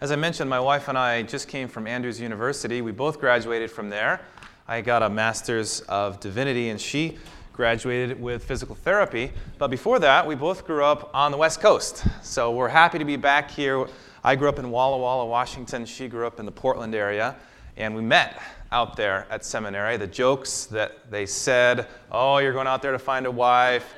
As 0.00 0.10
I 0.10 0.16
mentioned, 0.16 0.50
my 0.50 0.58
wife 0.58 0.88
and 0.88 0.98
I 0.98 1.22
just 1.22 1.46
came 1.46 1.68
from 1.68 1.86
Andrews 1.86 2.20
University. 2.20 2.82
We 2.82 2.90
both 2.90 3.20
graduated 3.20 3.70
from 3.70 3.90
there. 3.90 4.20
I 4.66 4.80
got 4.80 5.04
a 5.04 5.08
master's 5.08 5.82
of 5.82 6.18
divinity, 6.18 6.70
and 6.70 6.80
she 6.80 7.16
graduated 7.52 8.20
with 8.20 8.42
physical 8.42 8.74
therapy. 8.74 9.30
But 9.56 9.68
before 9.68 10.00
that, 10.00 10.26
we 10.26 10.34
both 10.34 10.66
grew 10.66 10.84
up 10.84 11.10
on 11.14 11.30
the 11.30 11.38
West 11.38 11.60
Coast. 11.60 12.04
So 12.24 12.50
we're 12.50 12.68
happy 12.68 12.98
to 12.98 13.04
be 13.04 13.14
back 13.14 13.52
here. 13.52 13.86
I 14.24 14.34
grew 14.34 14.48
up 14.48 14.58
in 14.58 14.72
Walla 14.72 14.98
Walla, 14.98 15.26
Washington. 15.26 15.86
She 15.86 16.08
grew 16.08 16.26
up 16.26 16.40
in 16.40 16.44
the 16.44 16.52
Portland 16.52 16.96
area. 16.96 17.36
And 17.76 17.94
we 17.94 18.02
met 18.02 18.42
out 18.72 18.96
there 18.96 19.28
at 19.30 19.44
seminary. 19.44 19.96
The 19.96 20.08
jokes 20.08 20.66
that 20.66 21.08
they 21.08 21.24
said, 21.24 21.86
oh, 22.10 22.38
you're 22.38 22.52
going 22.52 22.66
out 22.66 22.82
there 22.82 22.92
to 22.92 22.98
find 22.98 23.26
a 23.26 23.30
wife. 23.30 23.94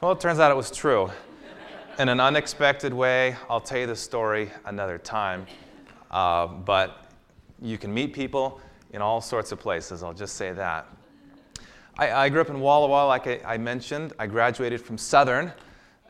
Well, 0.00 0.12
it 0.12 0.20
turns 0.20 0.38
out 0.38 0.52
it 0.52 0.56
was 0.56 0.70
true. 0.70 1.10
In 1.98 2.08
an 2.08 2.20
unexpected 2.20 2.94
way, 2.94 3.36
I'll 3.50 3.60
tell 3.60 3.80
you 3.80 3.86
the 3.86 3.94
story 3.94 4.50
another 4.64 4.96
time. 4.96 5.46
Uh, 6.10 6.46
but 6.46 7.04
you 7.60 7.76
can 7.76 7.92
meet 7.92 8.14
people 8.14 8.62
in 8.94 9.02
all 9.02 9.20
sorts 9.20 9.52
of 9.52 9.60
places, 9.60 10.02
I'll 10.02 10.14
just 10.14 10.36
say 10.36 10.52
that. 10.52 10.86
I, 11.98 12.10
I 12.12 12.28
grew 12.30 12.40
up 12.40 12.48
in 12.48 12.60
Walla 12.60 12.88
Walla, 12.88 13.06
like 13.08 13.26
I, 13.26 13.40
I 13.44 13.58
mentioned. 13.58 14.14
I 14.18 14.26
graduated 14.26 14.80
from 14.80 14.96
Southern 14.96 15.52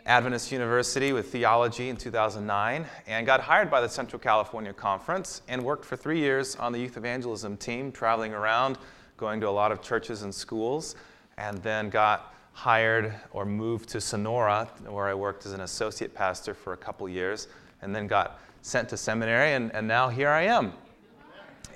Adventist 0.06 0.52
University 0.52 1.12
with 1.12 1.32
theology 1.32 1.88
in 1.88 1.96
2009 1.96 2.86
and 3.08 3.26
got 3.26 3.40
hired 3.40 3.68
by 3.68 3.80
the 3.80 3.88
Central 3.88 4.20
California 4.20 4.72
Conference 4.72 5.42
and 5.48 5.64
worked 5.64 5.84
for 5.84 5.96
three 5.96 6.20
years 6.20 6.54
on 6.56 6.70
the 6.70 6.78
youth 6.78 6.96
evangelism 6.96 7.56
team, 7.56 7.90
traveling 7.90 8.34
around, 8.34 8.78
going 9.16 9.40
to 9.40 9.48
a 9.48 9.50
lot 9.50 9.72
of 9.72 9.82
churches 9.82 10.22
and 10.22 10.32
schools, 10.32 10.94
and 11.38 11.58
then 11.58 11.90
got 11.90 12.31
hired 12.52 13.14
or 13.32 13.44
moved 13.44 13.88
to 13.90 14.00
Sonora, 14.00 14.68
where 14.86 15.06
I 15.06 15.14
worked 15.14 15.46
as 15.46 15.52
an 15.52 15.60
associate 15.60 16.14
pastor 16.14 16.54
for 16.54 16.72
a 16.72 16.76
couple 16.76 17.08
years, 17.08 17.48
and 17.80 17.94
then 17.94 18.06
got 18.06 18.38
sent 18.62 18.88
to 18.90 18.96
seminary, 18.96 19.54
and, 19.54 19.74
and 19.74 19.86
now 19.86 20.08
here 20.08 20.28
I 20.28 20.42
am. 20.42 20.72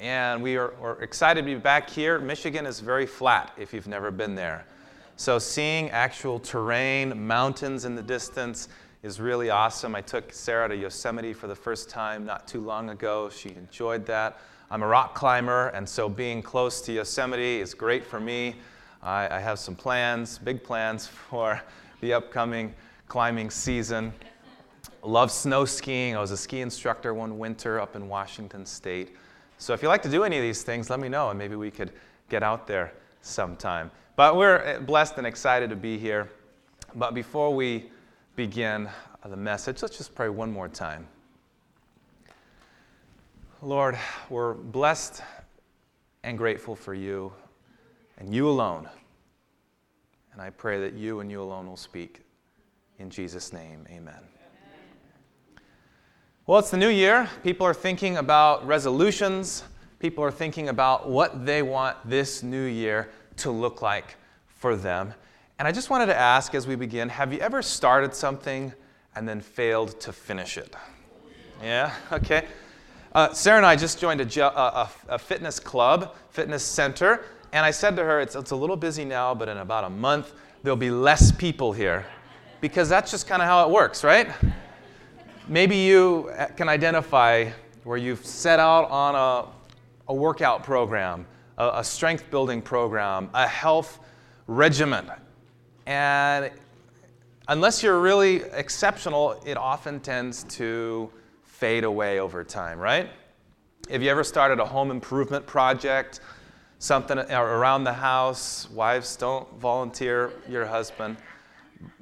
And 0.01 0.43
we 0.43 0.57
are, 0.57 0.75
are 0.81 1.03
excited 1.03 1.43
to 1.43 1.47
be 1.47 1.55
back 1.55 1.89
here. 1.89 2.19
Michigan 2.19 2.67
is 2.67 2.81
very 2.81 3.07
flat 3.07 3.53
if 3.57 3.73
you've 3.73 3.89
never 3.89 4.11
been 4.11 4.35
there. 4.35 4.67
So 5.17 5.39
seeing 5.39 5.91
actual 5.91 6.39
terrain, 6.39 7.27
mountains 7.27 7.87
in 7.87 7.95
the 7.95 8.03
distance 8.03 8.69
is 9.03 9.19
really 9.19 9.51
awesome. 9.51 9.95
I 9.95 10.03
took 10.03 10.33
Sarah 10.33 10.69
to 10.69 10.77
Yosemite 10.77 11.33
for 11.33 11.47
the 11.47 11.55
first 11.55 11.89
time 11.89 12.27
not 12.27 12.47
too 12.47 12.61
long 12.61 12.91
ago. 12.91 13.31
She 13.31 13.51
enjoyed 13.51 14.05
that. 14.07 14.39
I'm 14.71 14.83
a 14.83 14.87
rock 14.87 15.15
climber, 15.15 15.69
and 15.69 15.89
so 15.89 16.09
being 16.09 16.43
close 16.43 16.81
to 16.83 16.93
Yosemite 16.93 17.61
is 17.61 17.73
great 17.73 18.05
for 18.05 18.21
me. 18.21 18.57
I, 19.07 19.37
I 19.37 19.39
have 19.39 19.61
some 19.61 19.77
plans, 19.77 20.37
big 20.37 20.65
plans 20.65 21.07
for 21.31 21.63
the 22.01 22.13
upcoming 22.13 22.75
climbing 23.07 23.51
season. 23.51 24.13
Love 25.03 25.31
snow 25.31 25.65
skiing. 25.65 26.17
I 26.17 26.21
was 26.21 26.33
a 26.33 26.37
ski 26.37 26.61
instructor 26.61 27.15
one 27.15 27.39
winter 27.39 27.81
up 27.81 27.95
in 27.95 28.09
Washington 28.09 28.67
State. 28.67 29.15
So 29.59 29.73
if 29.73 29.81
you 29.81 29.89
like 29.89 30.03
to 30.03 30.11
do 30.11 30.25
any 30.25 30.37
of 30.37 30.43
these 30.43 30.65
things, 30.65 30.91
let 30.91 30.99
me 30.99 31.09
know, 31.09 31.31
and 31.31 31.39
maybe 31.39 31.55
we 31.55 31.71
could 31.71 31.93
get 32.29 32.43
out 32.43 32.67
there 32.67 32.93
sometime. 33.23 33.93
But 34.17 34.37
we're 34.37 34.59
eh, 34.59 34.79
blessed 34.81 35.19
and 35.19 35.27
excited 35.27 35.71
to 35.71 35.77
be 35.77 35.97
here. 35.97 36.29
But 36.97 37.15
before 37.15 37.55
we 37.55 37.91
begin 38.35 38.89
the 39.25 39.37
message, 39.37 39.83
let's 39.83 39.97
just 39.97 40.17
pray 40.17 40.29
one 40.29 40.51
more 40.51 40.69
time. 40.69 41.07
Lord, 43.63 43.97
we're 44.31 44.55
blessed 44.55 45.23
and 46.25 46.37
grateful 46.37 46.75
for 46.75 46.93
you 46.93 47.33
and 48.19 48.35
you 48.35 48.49
alone. 48.49 48.89
And 50.33 50.43
I 50.43 50.51
pray 50.51 50.81
that 50.81 50.95
you 50.95 51.21
and 51.21 51.31
you 51.31 51.43
alone 51.43 51.67
will 51.67 51.77
speak. 51.77 52.21
In 52.99 53.11
Jesus' 53.11 53.53
name, 53.53 53.87
amen. 53.91 54.21
Well, 56.47 56.59
it's 56.61 56.71
the 56.71 56.77
new 56.77 56.89
year. 56.89 57.29
People 57.43 57.67
are 57.67 57.75
thinking 57.75 58.19
about 58.19 58.67
resolutions. 58.67 59.65
People 59.99 60.23
are 60.23 60.31
thinking 60.31 60.69
about 60.69 61.09
what 61.09 61.45
they 61.45 61.63
want 61.63 61.97
this 62.09 62.43
new 62.43 62.67
year 62.67 63.11
to 63.39 63.51
look 63.51 63.83
like 63.83 64.17
for 64.47 64.77
them. 64.77 65.13
And 65.59 65.67
I 65.67 65.73
just 65.73 65.91
wanted 65.91 66.07
to 66.07 66.17
ask 66.17 66.55
as 66.55 66.67
we 66.67 66.77
begin 66.77 67.09
have 67.09 67.33
you 67.33 67.41
ever 67.41 67.63
started 67.63 68.15
something 68.15 68.73
and 69.15 69.29
then 69.29 69.41
failed 69.41 69.99
to 70.01 70.13
finish 70.13 70.57
it? 70.57 70.75
Yeah? 71.63 71.95
Okay. 72.13 72.45
Uh, 73.13 73.33
Sarah 73.33 73.57
and 73.57 73.67
I 73.67 73.77
just 73.77 73.99
joined 73.99 74.21
a, 74.21 74.45
a, 74.45 74.91
a, 75.09 75.19
fitness 75.19 75.59
club, 75.59 76.15
fitness 76.29 76.63
center, 76.63 77.25
and 77.53 77.65
I 77.65 77.71
said 77.71 77.97
to 77.97 78.05
her, 78.05 78.21
it's, 78.21 78.35
it's 78.35 78.51
a 78.51 78.57
little 78.57 78.77
busy 78.77 79.05
now, 79.05 79.35
but 79.35 79.49
in 79.49 79.59
about 79.59 79.85
a 79.85 79.91
month, 79.91 80.33
there'll 80.63 80.77
be 80.77 80.91
less 80.91 81.33
people 81.33 81.73
here. 81.73 82.07
Because 82.61 82.89
that's 82.89 83.11
just 83.11 83.27
kind 83.27 83.43
of 83.43 83.49
how 83.49 83.67
it 83.67 83.71
works, 83.71 84.03
right? 84.03 84.31
Maybe 85.49 85.77
you 85.77 86.31
uh, 86.37 86.47
can 86.47 86.69
identify 86.69 87.51
where 87.85 87.97
you've 87.97 88.25
set 88.25 88.59
out 88.59 88.91
on 88.91 89.15
a, 89.15 90.13
a 90.13 90.15
workout 90.15 90.65
program 90.65 91.27
a, 91.59 91.71
a 91.77 91.85
strength 91.85 92.31
building 92.31 92.63
program, 92.63 93.31
a 93.35 93.47
health 93.47 94.01
regimen. 94.47 95.11
And 95.87 96.51
unless 97.49 97.83
you're 97.83 98.01
really 98.01 98.43
exceptional, 98.53 99.41
it 99.45 99.57
often 99.57 100.01
tends 100.01 100.45
to 100.45 101.11
fade 101.45 101.85
away 101.85 102.21
over 102.21 102.45
time, 102.45 102.79
right? 102.79 103.09
Have 103.91 104.03
you 104.03 104.11
ever 104.11 104.25
started 104.25 104.59
a 104.59 104.65
home 104.65 104.91
improvement 104.91 105.47
project, 105.47 106.21
something 106.79 107.19
around 107.19 107.85
the 107.85 107.93
house? 107.93 108.69
Wives, 108.71 109.17
don't 109.17 109.49
volunteer 109.59 110.33
your 110.49 110.67
husband, 110.67 111.17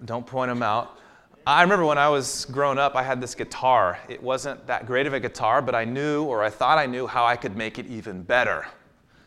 don't 0.04 0.26
point 0.26 0.50
him 0.50 0.62
out. 0.62 0.98
I 1.46 1.62
remember 1.62 1.84
when 1.84 1.98
I 1.98 2.08
was 2.08 2.46
growing 2.46 2.78
up, 2.78 2.96
I 2.96 3.02
had 3.02 3.20
this 3.20 3.34
guitar. 3.34 3.98
It 4.08 4.22
wasn't 4.22 4.66
that 4.66 4.86
great 4.86 5.06
of 5.06 5.12
a 5.12 5.20
guitar, 5.20 5.60
but 5.60 5.74
I 5.74 5.84
knew, 5.84 6.24
or 6.24 6.42
I 6.42 6.48
thought 6.48 6.78
I 6.78 6.86
knew, 6.86 7.06
how 7.06 7.26
I 7.26 7.36
could 7.36 7.54
make 7.54 7.78
it 7.78 7.86
even 7.86 8.22
better. 8.22 8.66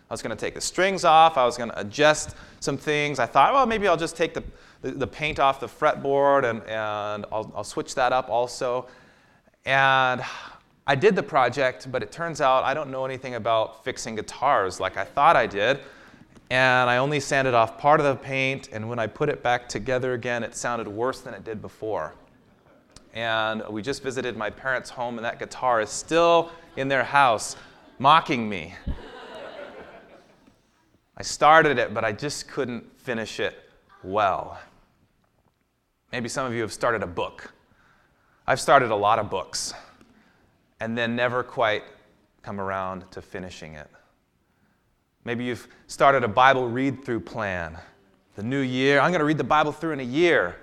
I 0.09 0.13
was 0.13 0.24
going 0.24 0.35
to 0.35 0.40
take 0.40 0.56
the 0.56 0.62
strings 0.62 1.03
off. 1.03 1.38
I 1.38 1.46
was 1.46 1.58
going 1.58 1.69
to 1.69 1.79
adjust 1.79 2.35
some 2.59 2.78
things. 2.78 3.19
I 3.19 3.28
thought, 3.28 3.53
well, 3.53 3.66
maybe 3.66 3.88
I'll 3.88 3.97
just 3.97 4.16
take 4.16 4.34
the, 4.34 4.44
the, 4.81 4.91
the 4.91 5.08
paint 5.08 5.40
off 5.40 5.59
the 5.59 5.68
fretboard 5.68 6.50
and, 6.50 6.64
and 6.64 7.25
I'll, 7.31 7.52
I'll 7.56 7.64
switch 7.64 7.94
that 7.96 8.14
up 8.14 8.29
also. 8.29 8.88
And 9.66 10.24
I 10.90 10.96
did 10.96 11.18
the 11.18 11.24
project, 11.24 11.92
but 11.92 12.02
it 12.02 12.14
turns 12.14 12.40
out 12.40 12.64
I 12.64 12.74
don't 12.74 12.90
know 12.90 13.03
anything 13.03 13.36
about 13.36 13.84
fixing 13.84 14.16
guitars 14.16 14.80
like 14.80 14.96
I 14.96 15.03
thought 15.03 15.36
I 15.36 15.46
did. 15.46 15.80
And 16.50 16.90
I 16.90 16.96
only 16.96 17.20
sanded 17.20 17.53
off 17.53 17.78
part 17.78 18.00
of 18.00 18.06
the 18.06 18.16
paint, 18.16 18.70
and 18.72 18.88
when 18.88 18.97
I 18.97 19.06
put 19.06 19.28
it 19.28 19.44
back 19.44 19.68
together 19.68 20.14
again, 20.14 20.44
it 20.44 20.56
sounded 20.56 20.88
worse 20.88 21.20
than 21.20 21.34
it 21.34 21.44
did 21.44 21.62
before. 21.62 22.16
And 23.14 23.64
we 23.70 23.81
just 23.81 24.02
visited 24.02 24.38
my 24.38 24.50
parents' 24.50 24.90
home, 24.90 25.18
and 25.18 25.26
that 25.26 25.40
guitar 25.40 25.81
is 25.81 25.90
still 25.90 26.52
in 26.78 26.88
their 26.88 27.03
house 27.03 27.58
mocking 28.00 28.47
me. 28.47 28.74
I 31.18 31.24
started 31.24 31.78
it, 31.78 31.94
but 31.94 32.06
I 32.06 32.14
just 32.14 32.47
couldn't 32.47 32.97
finish 32.97 33.42
it 33.42 33.56
well. 34.03 34.58
Maybe 36.14 36.30
some 36.30 36.46
of 36.46 36.53
you 36.53 36.62
have 36.62 36.72
started 36.72 37.03
a 37.03 37.08
book. 37.08 37.52
I've 38.46 38.62
started 38.62 38.92
a 38.92 38.96
lot 38.96 39.20
of 39.20 39.30
books 39.30 39.74
and 40.80 40.98
then 40.98 41.16
never 41.16 41.44
quite 41.44 41.84
come 42.42 42.60
around 42.60 43.10
to 43.12 43.22
finishing 43.22 43.74
it. 43.74 43.90
Maybe 45.26 45.44
you've 45.44 45.68
started 45.88 46.24
a 46.24 46.28
Bible 46.28 46.68
read 46.70 47.04
through 47.04 47.22
plan. 47.22 47.78
The 48.36 48.44
new 48.44 48.62
year, 48.62 49.00
I'm 49.00 49.12
going 49.12 49.20
to 49.20 49.26
read 49.26 49.38
the 49.38 49.44
Bible 49.44 49.72
through 49.72 49.94
in 49.94 50.00
a 50.00 50.04
year. 50.04 50.56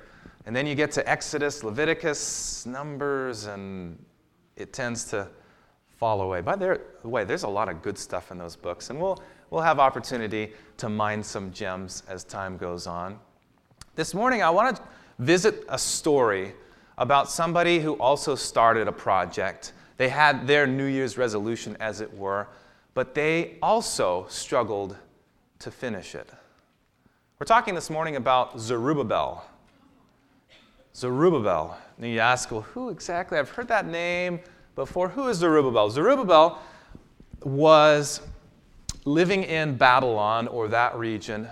And 0.47 0.55
then 0.55 0.67
you 0.67 0.75
get 0.75 0.91
to 0.93 1.09
Exodus, 1.09 1.65
Leviticus, 1.65 2.65
Numbers, 2.67 3.47
and 3.47 4.03
it 4.57 4.73
tends 4.73 5.05
to 5.07 5.29
fall 5.97 6.23
away. 6.23 6.41
By 6.41 6.57
the 6.57 6.81
way, 7.03 7.25
there's 7.25 7.43
a 7.43 7.49
lot 7.49 7.69
of 7.69 7.83
good 7.83 7.99
stuff 7.99 8.31
in 8.31 8.39
those 8.39 8.57
books, 8.57 8.91
and 8.91 9.01
we'll 9.01 9.23
we'll 9.51 9.63
have 9.63 9.79
opportunity 9.79 10.53
to 10.77 10.89
mine 10.89 11.23
some 11.23 11.53
gems 11.53 12.03
as 12.09 12.25
time 12.25 12.57
goes 12.57 12.87
on. 12.87 13.19
This 13.95 14.13
morning, 14.13 14.43
I 14.43 14.51
want 14.51 14.77
to 14.77 14.83
visit 15.19 15.65
a 15.69 15.79
story 15.79 16.55
about 16.99 17.31
somebody 17.31 17.81
who 17.81 17.95
also 17.95 18.35
started 18.35 18.89
a 18.89 18.93
project. 18.93 19.73
They 19.97 20.09
had 20.09 20.47
their 20.47 20.67
New 20.67 20.87
Year's 20.87 21.17
resolution, 21.17 21.77
as 21.81 22.01
it 22.01 22.13
were, 22.17 22.49
but 22.95 23.15
they 23.15 23.57
also 23.63 24.27
struggled 24.29 24.97
to 25.61 25.71
finish 25.71 26.15
it. 26.15 26.31
We're 27.39 27.47
talking 27.47 27.75
this 27.75 27.91
morning 27.91 28.17
about 28.17 28.59
Zerubbabel. 28.61 29.45
Zerubbabel. 30.95 31.77
And 31.99 32.11
you 32.11 32.21
ask, 32.21 32.51
well, 32.51 32.63
who 32.63 32.91
exactly? 32.91 33.39
I've 33.39 33.51
heard 33.51 33.69
that 33.69 33.87
name 33.87 34.41
before. 34.75 35.09
Who 35.09 35.29
is 35.29 35.39
Zerubbabel? 35.39 35.91
Zerubbabel 35.91 36.61
was 37.43 38.21
living 39.05 39.45
in 39.45 39.77
Babylon 39.77 40.49
or 40.49 40.69
that 40.69 40.97
region 40.97 41.49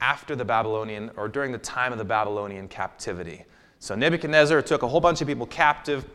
after 0.00 0.34
the 0.36 0.44
Babylonian 0.44 1.10
or 1.16 1.28
during 1.28 1.52
the 1.52 1.58
time 1.58 1.92
of 1.92 1.98
the 1.98 2.04
Babylonian 2.04 2.68
captivity. 2.68 3.44
So 3.78 3.94
Nebuchadnezzar 3.94 4.62
took 4.62 4.82
a 4.82 4.88
whole 4.88 5.00
bunch 5.00 5.20
of 5.20 5.28
people 5.28 5.46
captive. 5.46 6.06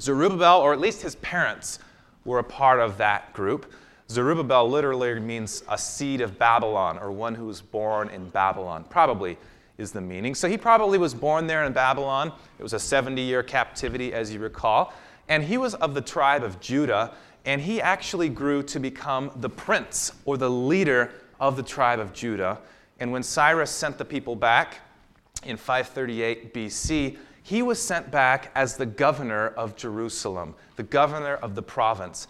Zerubbabel, 0.00 0.60
or 0.60 0.72
at 0.72 0.80
least 0.80 1.02
his 1.02 1.14
parents, 1.16 1.78
were 2.24 2.38
a 2.38 2.44
part 2.44 2.80
of 2.80 2.98
that 2.98 3.32
group. 3.32 3.72
Zerubbabel 4.08 4.68
literally 4.68 5.20
means 5.20 5.62
a 5.68 5.78
seed 5.78 6.20
of 6.20 6.38
Babylon 6.38 6.98
or 6.98 7.12
one 7.12 7.34
who 7.34 7.46
was 7.46 7.60
born 7.60 8.08
in 8.08 8.28
Babylon, 8.30 8.84
probably 8.88 9.38
is 9.78 9.92
the 9.92 10.00
meaning. 10.00 10.34
So 10.34 10.48
he 10.48 10.58
probably 10.58 10.98
was 10.98 11.14
born 11.14 11.46
there 11.46 11.64
in 11.64 11.72
Babylon. 11.72 12.32
It 12.58 12.62
was 12.62 12.72
a 12.72 12.78
70 12.78 13.22
year 13.22 13.42
captivity, 13.42 14.12
as 14.12 14.32
you 14.32 14.40
recall. 14.40 14.92
And 15.28 15.44
he 15.44 15.58
was 15.58 15.74
of 15.74 15.94
the 15.94 16.00
tribe 16.00 16.42
of 16.42 16.60
Judah, 16.60 17.14
and 17.44 17.60
he 17.60 17.80
actually 17.80 18.28
grew 18.28 18.62
to 18.64 18.80
become 18.80 19.30
the 19.36 19.48
prince 19.48 20.12
or 20.24 20.36
the 20.36 20.50
leader 20.50 21.12
of 21.38 21.56
the 21.56 21.62
tribe 21.62 22.00
of 22.00 22.12
Judah. 22.12 22.58
And 22.98 23.12
when 23.12 23.22
Cyrus 23.22 23.70
sent 23.70 23.96
the 23.96 24.04
people 24.04 24.36
back 24.36 24.78
in 25.44 25.56
538 25.56 26.52
BC, 26.52 27.16
he 27.42 27.62
was 27.62 27.80
sent 27.80 28.10
back 28.10 28.50
as 28.54 28.76
the 28.76 28.86
governor 28.86 29.48
of 29.48 29.76
Jerusalem, 29.76 30.54
the 30.76 30.82
governor 30.82 31.34
of 31.36 31.54
the 31.54 31.62
province. 31.62 32.28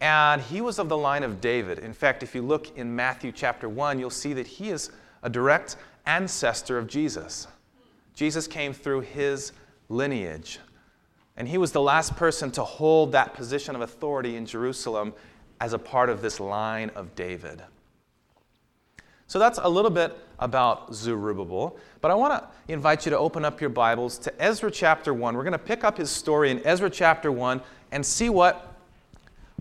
And 0.00 0.42
he 0.42 0.60
was 0.60 0.78
of 0.78 0.88
the 0.88 0.96
line 0.96 1.22
of 1.22 1.40
David. 1.40 1.78
In 1.78 1.92
fact, 1.92 2.22
if 2.22 2.34
you 2.34 2.42
look 2.42 2.76
in 2.76 2.94
Matthew 2.94 3.32
chapter 3.32 3.68
1, 3.68 3.98
you'll 3.98 4.10
see 4.10 4.32
that 4.32 4.46
he 4.46 4.70
is 4.70 4.90
a 5.22 5.30
direct 5.30 5.76
ancestor 6.06 6.78
of 6.78 6.88
Jesus. 6.88 7.46
Jesus 8.14 8.46
came 8.46 8.72
through 8.72 9.02
his 9.02 9.52
lineage. 9.88 10.58
And 11.36 11.48
he 11.48 11.58
was 11.58 11.72
the 11.72 11.80
last 11.80 12.16
person 12.16 12.50
to 12.52 12.64
hold 12.64 13.12
that 13.12 13.34
position 13.34 13.74
of 13.74 13.80
authority 13.80 14.36
in 14.36 14.44
Jerusalem 14.44 15.14
as 15.60 15.72
a 15.72 15.78
part 15.78 16.10
of 16.10 16.20
this 16.20 16.40
line 16.40 16.90
of 16.94 17.14
David. 17.14 17.62
So 19.28 19.38
that's 19.38 19.58
a 19.62 19.68
little 19.68 19.90
bit 19.90 20.16
about 20.42 20.92
Zerubbabel. 20.92 21.76
But 22.00 22.10
I 22.10 22.14
want 22.14 22.42
to 22.42 22.72
invite 22.72 23.06
you 23.06 23.10
to 23.10 23.18
open 23.18 23.44
up 23.44 23.60
your 23.60 23.70
Bibles 23.70 24.18
to 24.18 24.42
Ezra 24.42 24.70
chapter 24.70 25.14
1. 25.14 25.36
We're 25.36 25.44
going 25.44 25.52
to 25.52 25.58
pick 25.58 25.84
up 25.84 25.96
his 25.96 26.10
story 26.10 26.50
in 26.50 26.60
Ezra 26.66 26.90
chapter 26.90 27.30
1 27.30 27.60
and 27.92 28.04
see 28.04 28.28
what 28.28 28.74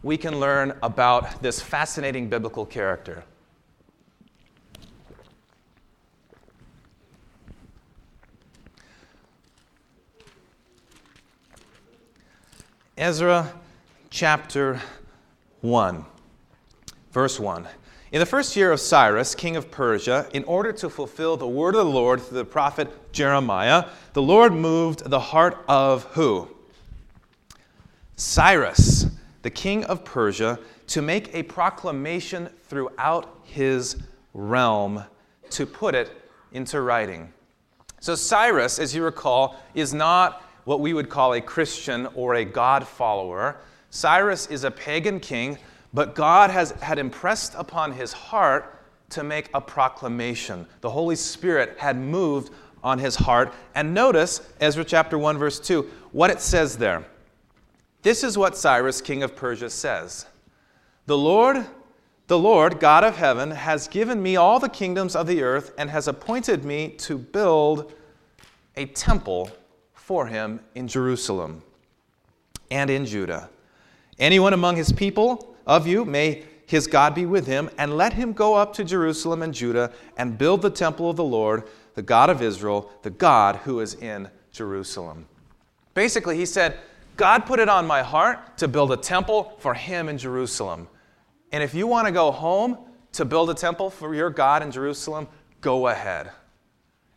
we 0.01 0.17
can 0.17 0.39
learn 0.39 0.75
about 0.81 1.41
this 1.41 1.61
fascinating 1.61 2.27
biblical 2.29 2.65
character. 2.65 3.23
Ezra 12.97 13.51
chapter 14.09 14.81
1, 15.61 16.05
verse 17.11 17.39
1. 17.39 17.67
In 18.11 18.19
the 18.19 18.25
first 18.25 18.57
year 18.57 18.73
of 18.73 18.81
Cyrus, 18.81 19.35
king 19.35 19.55
of 19.55 19.71
Persia, 19.71 20.27
in 20.33 20.43
order 20.43 20.73
to 20.73 20.89
fulfill 20.89 21.37
the 21.37 21.47
word 21.47 21.75
of 21.75 21.85
the 21.85 21.91
Lord 21.91 22.19
through 22.19 22.39
the 22.39 22.45
prophet 22.45 23.13
Jeremiah, 23.13 23.85
the 24.11 24.21
Lord 24.21 24.51
moved 24.51 25.09
the 25.09 25.19
heart 25.19 25.63
of 25.69 26.03
who? 26.11 26.49
Cyrus, 28.17 29.05
the 29.43 29.49
king 29.49 29.85
of 29.85 30.03
Persia, 30.03 30.59
to 30.87 31.01
make 31.01 31.33
a 31.33 31.43
proclamation 31.43 32.49
throughout 32.67 33.33
his 33.43 33.95
realm 34.33 35.05
to 35.51 35.65
put 35.65 35.95
it 35.95 36.11
into 36.51 36.81
writing. 36.81 37.31
So, 38.01 38.15
Cyrus, 38.15 38.77
as 38.77 38.93
you 38.93 39.05
recall, 39.05 39.55
is 39.73 39.93
not 39.93 40.43
what 40.65 40.81
we 40.81 40.93
would 40.93 41.07
call 41.07 41.35
a 41.35 41.39
Christian 41.39 42.07
or 42.13 42.35
a 42.35 42.43
God 42.43 42.85
follower. 42.85 43.61
Cyrus 43.89 44.47
is 44.47 44.65
a 44.65 44.71
pagan 44.71 45.21
king 45.21 45.57
but 45.93 46.15
God 46.15 46.49
has, 46.49 46.71
had 46.71 46.99
impressed 46.99 47.53
upon 47.55 47.93
his 47.93 48.13
heart 48.13 48.77
to 49.09 49.23
make 49.23 49.49
a 49.53 49.61
proclamation. 49.61 50.65
The 50.81 50.89
Holy 50.89 51.15
Spirit 51.15 51.77
had 51.77 51.97
moved 51.97 52.51
on 52.83 52.99
his 52.99 53.15
heart. 53.15 53.53
And 53.75 53.93
notice, 53.93 54.41
Ezra 54.59 54.83
chapter 54.83 55.17
1, 55.17 55.37
verse 55.37 55.59
2, 55.59 55.89
what 56.11 56.29
it 56.29 56.41
says 56.41 56.77
there. 56.77 57.05
This 58.01 58.23
is 58.23 58.37
what 58.37 58.57
Cyrus, 58.57 59.01
king 59.01 59.21
of 59.21 59.35
Persia, 59.35 59.69
says 59.69 60.25
The 61.05 61.17
Lord, 61.17 61.65
the 62.27 62.39
Lord, 62.39 62.79
God 62.79 63.03
of 63.03 63.17
heaven, 63.17 63.51
has 63.51 63.87
given 63.87 64.21
me 64.21 64.37
all 64.37 64.59
the 64.59 64.69
kingdoms 64.69 65.15
of 65.15 65.27
the 65.27 65.43
earth 65.43 65.73
and 65.77 65.89
has 65.89 66.07
appointed 66.07 66.63
me 66.63 66.89
to 66.99 67.17
build 67.17 67.93
a 68.75 68.85
temple 68.85 69.51
for 69.93 70.25
him 70.27 70.61
in 70.73 70.87
Jerusalem 70.87 71.61
and 72.71 72.89
in 72.89 73.05
Judah. 73.05 73.49
Anyone 74.17 74.53
among 74.53 74.77
his 74.77 74.91
people 74.91 75.50
of 75.65 75.87
you, 75.87 76.05
may 76.05 76.43
his 76.65 76.87
God 76.87 77.13
be 77.13 77.25
with 77.25 77.47
him, 77.47 77.69
and 77.77 77.97
let 77.97 78.13
him 78.13 78.33
go 78.33 78.55
up 78.55 78.73
to 78.73 78.83
Jerusalem 78.83 79.41
and 79.41 79.53
Judah 79.53 79.91
and 80.17 80.37
build 80.37 80.61
the 80.61 80.69
temple 80.69 81.09
of 81.09 81.17
the 81.17 81.23
Lord, 81.23 81.67
the 81.95 82.01
God 82.01 82.29
of 82.29 82.41
Israel, 82.41 82.89
the 83.01 83.09
God 83.09 83.57
who 83.57 83.81
is 83.81 83.95
in 83.95 84.29
Jerusalem. 84.51 85.27
Basically, 85.93 86.37
he 86.37 86.45
said, 86.45 86.77
God 87.17 87.45
put 87.45 87.59
it 87.59 87.69
on 87.69 87.85
my 87.85 88.01
heart 88.01 88.57
to 88.57 88.67
build 88.67 88.91
a 88.91 88.97
temple 88.97 89.53
for 89.59 89.73
him 89.73 90.07
in 90.07 90.17
Jerusalem. 90.17 90.87
And 91.51 91.61
if 91.61 91.73
you 91.73 91.87
want 91.87 92.07
to 92.07 92.13
go 92.13 92.31
home 92.31 92.77
to 93.13 93.25
build 93.25 93.49
a 93.49 93.53
temple 93.53 93.89
for 93.89 94.15
your 94.15 94.29
God 94.29 94.63
in 94.63 94.71
Jerusalem, 94.71 95.27
go 95.59 95.87
ahead. 95.87 96.31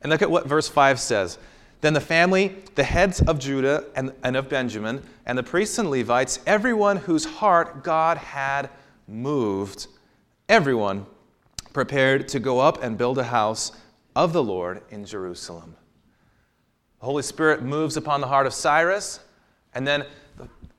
And 0.03 0.11
look 0.11 0.23
at 0.23 0.31
what 0.31 0.47
verse 0.47 0.69
5 0.69 0.99
says. 0.99 1.39
Then 1.85 1.93
the 1.93 2.01
family, 2.01 2.57
the 2.77 2.83
heads 2.83 3.21
of 3.21 3.39
Judah 3.39 3.85
and, 3.95 4.15
and 4.23 4.37
of 4.37 4.49
Benjamin, 4.49 5.03
and 5.27 5.37
the 5.37 5.43
priests 5.43 5.77
and 5.77 5.91
Levites, 5.91 6.41
everyone 6.47 6.97
whose 6.97 7.27
heart 7.27 7.85
God 7.85 8.17
had 8.17 8.71
moved, 9.07 9.89
everyone 10.49 11.05
prepared 11.75 12.27
to 12.29 12.41
go 12.41 12.59
up 12.59 12.83
and 12.83 12.97
build 12.97 13.19
a 13.19 13.25
house 13.25 13.73
of 14.17 14.33
the 14.33 14.43
Lord 14.43 14.81
in 14.89 15.05
Jerusalem. 15.05 15.77
The 17.01 17.05
Holy 17.05 17.23
Spirit 17.23 17.63
moves 17.63 17.99
upon 17.99 18.23
the 18.23 18.29
heart 18.29 18.47
of 18.47 18.55
Cyrus, 18.55 19.21
and 19.75 19.87
then 19.87 20.07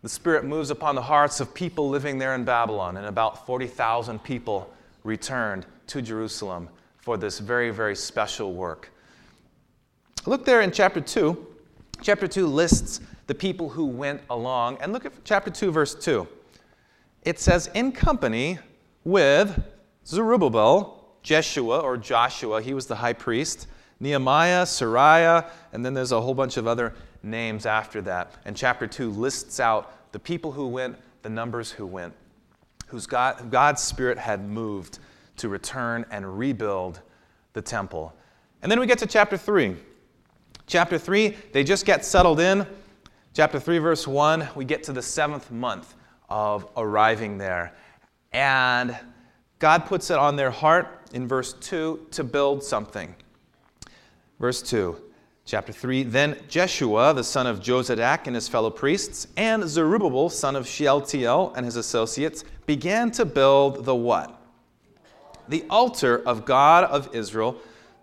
the 0.02 0.10
Spirit 0.10 0.44
moves 0.44 0.72
upon 0.72 0.96
the 0.96 1.04
hearts 1.04 1.40
of 1.40 1.54
people 1.54 1.88
living 1.88 2.18
there 2.18 2.34
in 2.34 2.44
Babylon, 2.44 2.98
and 2.98 3.06
about 3.06 3.46
40,000 3.46 4.24
people 4.24 4.74
returned 5.04 5.68
to 5.86 6.02
Jerusalem 6.02 6.68
for 6.98 7.16
this 7.16 7.38
very, 7.38 7.70
very 7.70 7.96
special 7.96 8.54
work. 8.54 8.90
Look 10.28 10.44
there 10.44 10.62
in 10.62 10.72
chapter 10.72 11.02
2. 11.02 11.46
Chapter 12.02 12.28
2 12.28 12.48
lists 12.48 13.00
the 13.28 13.36
people 13.36 13.70
who 13.70 13.86
went 13.86 14.22
along. 14.30 14.78
And 14.82 14.92
look 14.92 15.06
at 15.06 15.14
chapter 15.24 15.52
2, 15.52 15.72
verse 15.72 15.94
2. 15.94 16.28
It 17.24 17.40
says, 17.40 17.70
In 17.76 17.92
company 17.92 18.58
with 19.04 19.64
Zerubbabel, 20.06 21.16
Jeshua, 21.22 21.80
or 21.80 21.98
Joshua, 21.98 22.62
he 22.62 22.74
was 22.74 22.88
the 22.88 22.96
high 22.96 23.14
priest, 23.14 23.68
Nehemiah, 24.00 24.64
Seraiah, 24.64 25.50
and 25.74 25.86
then 25.86 25.94
there's 25.94 26.12
a 26.12 26.22
whole 26.22 26.34
bunch 26.34 26.58
of 26.58 26.66
other 26.66 26.94
names 27.22 27.66
after 27.66 28.02
that. 28.02 28.32
And 28.46 28.58
chapter 28.58 28.88
2 28.88 29.12
lists 29.12 29.60
out 29.60 30.12
the 30.12 30.20
people 30.20 30.52
who 30.52 30.68
went, 30.68 30.98
the 31.22 31.30
numbers 31.30 31.72
who 31.72 31.86
went, 31.86 32.14
whose 32.88 33.06
God, 33.06 33.52
God's 33.52 33.82
Spirit 33.82 34.18
had 34.18 34.48
moved 34.48 35.00
to 35.38 35.50
return 35.50 36.06
and 36.10 36.38
rebuild 36.38 37.02
the 37.54 37.62
temple. 37.62 38.16
And 38.64 38.72
then 38.72 38.80
we 38.80 38.88
get 38.88 38.98
to 39.00 39.08
chapter 39.08 39.38
3. 39.38 39.76
Chapter 40.68 40.98
3, 40.98 41.38
they 41.52 41.64
just 41.64 41.86
get 41.86 42.04
settled 42.04 42.40
in. 42.40 42.66
Chapter 43.36 43.60
3, 43.60 43.78
verse 43.78 44.08
1, 44.08 44.48
we 44.56 44.66
get 44.66 44.82
to 44.84 44.94
the 44.94 45.02
seventh 45.02 45.52
month 45.52 45.94
of 46.28 46.68
arriving 46.76 47.38
there. 47.38 47.76
And 48.34 48.98
God 49.60 49.86
puts 49.86 50.10
it 50.10 50.18
on 50.18 50.36
their 50.36 50.50
heart 50.50 50.88
in 51.14 51.28
verse 51.28 51.54
2 51.54 52.08
to 52.12 52.24
build 52.24 52.64
something. 52.64 53.14
Verse 54.40 54.64
2, 54.64 55.00
chapter 55.46 55.72
3 55.72 56.02
Then 56.02 56.38
Jeshua, 56.48 57.14
the 57.14 57.24
son 57.24 57.46
of 57.46 57.60
Jozadak, 57.60 58.26
and 58.26 58.36
his 58.36 58.48
fellow 58.48 58.72
priests, 58.72 59.28
and 59.38 59.70
Zerubbabel, 59.70 60.30
son 60.30 60.56
of 60.56 60.68
Shealtiel, 60.68 61.54
and 61.56 61.64
his 61.64 61.76
associates, 61.76 62.44
began 62.66 63.12
to 63.12 63.24
build 63.24 63.86
the 63.86 63.96
what? 63.96 64.42
The 65.48 65.64
altar 65.70 66.28
of 66.28 66.44
God 66.44 66.86
of 66.86 67.14
Israel 67.16 67.58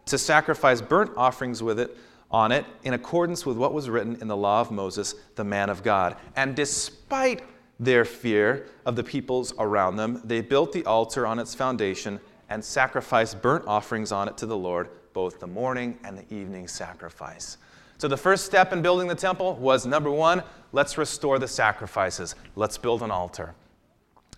to 0.06 0.16
sacrifice 0.16 0.80
burnt 0.80 1.10
offerings 1.16 1.60
with 1.60 1.80
it 1.80 1.96
on 2.32 2.50
it 2.50 2.64
in 2.82 2.94
accordance 2.94 3.44
with 3.44 3.56
what 3.56 3.74
was 3.74 3.90
written 3.90 4.16
in 4.20 4.28
the 4.28 4.36
law 4.36 4.60
of 4.60 4.70
Moses, 4.70 5.14
the 5.34 5.44
man 5.44 5.68
of 5.68 5.82
God. 5.82 6.16
And 6.34 6.56
despite 6.56 7.42
their 7.78 8.04
fear 8.04 8.66
of 8.86 8.96
the 8.96 9.04
peoples 9.04 9.52
around 9.58 9.96
them, 9.96 10.20
they 10.24 10.40
built 10.40 10.72
the 10.72 10.84
altar 10.84 11.26
on 11.26 11.38
its 11.38 11.54
foundation 11.54 12.20
and 12.48 12.64
sacrificed 12.64 13.42
burnt 13.42 13.66
offerings 13.66 14.12
on 14.12 14.28
it 14.28 14.36
to 14.38 14.46
the 14.46 14.56
Lord, 14.56 14.88
both 15.12 15.40
the 15.40 15.46
morning 15.46 15.98
and 16.04 16.16
the 16.16 16.34
evening 16.34 16.68
sacrifice. 16.68 17.58
So 17.98 18.08
the 18.08 18.16
first 18.16 18.44
step 18.44 18.72
in 18.72 18.82
building 18.82 19.08
the 19.08 19.14
temple 19.14 19.54
was 19.56 19.86
number 19.86 20.10
one, 20.10 20.42
let's 20.72 20.98
restore 20.98 21.38
the 21.38 21.48
sacrifices. 21.48 22.34
Let's 22.56 22.78
build 22.78 23.02
an 23.02 23.10
altar. 23.10 23.54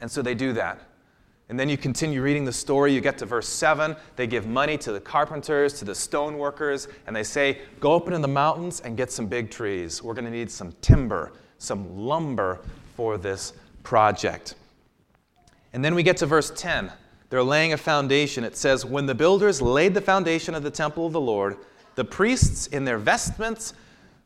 And 0.01 0.11
so 0.11 0.21
they 0.21 0.35
do 0.35 0.53
that. 0.55 0.81
And 1.49 1.61
then 1.61 1.69
you 1.69 1.77
continue 1.77 2.23
reading 2.23 2.45
the 2.45 2.53
story, 2.53 2.95
you 2.95 3.03
get 3.03 3.19
to 3.19 3.27
verse 3.27 3.49
7. 3.49 3.95
They 4.17 4.27
give 4.27 4.47
money 4.47 4.79
to 4.79 4.93
the 4.93 5.01
carpenters, 5.01 5.75
to 5.75 5.85
the 5.85 5.95
stone 5.95 6.39
workers, 6.39 6.89
and 7.07 7.15
they 7.15 7.23
say, 7.23 7.59
Go 7.81 7.95
up 7.97 8.07
into 8.07 8.19
the 8.19 8.29
mountains 8.29 8.81
and 8.81 8.97
get 8.97 9.13
some 9.13 9.27
big 9.27 9.51
trees. 9.51 10.03
We're 10.03 10.15
going 10.15 10.25
to 10.25 10.31
need 10.31 10.51
some 10.51 10.73
timber, 10.81 11.33
some 11.59 11.99
lumber 11.99 12.61
for 12.97 13.19
this 13.19 13.53
project. 13.83 14.55
And 15.75 15.85
then 15.85 15.95
we 15.95 16.03
get 16.03 16.17
to 16.19 16.27
verse 16.27 16.51
10. 16.55 16.91
They're 17.29 17.43
laying 17.43 17.73
a 17.73 17.77
foundation. 17.77 18.45
It 18.45 18.57
says, 18.57 18.85
When 18.87 19.05
the 19.05 19.15
builders 19.15 19.61
laid 19.61 19.93
the 19.93 20.01
foundation 20.01 20.55
of 20.55 20.63
the 20.63 20.71
temple 20.71 21.07
of 21.07 21.13
the 21.13 21.21
Lord, 21.21 21.59
the 21.95 22.05
priests 22.05 22.69
in 22.69 22.85
their 22.85 22.99
vestments, 22.99 23.75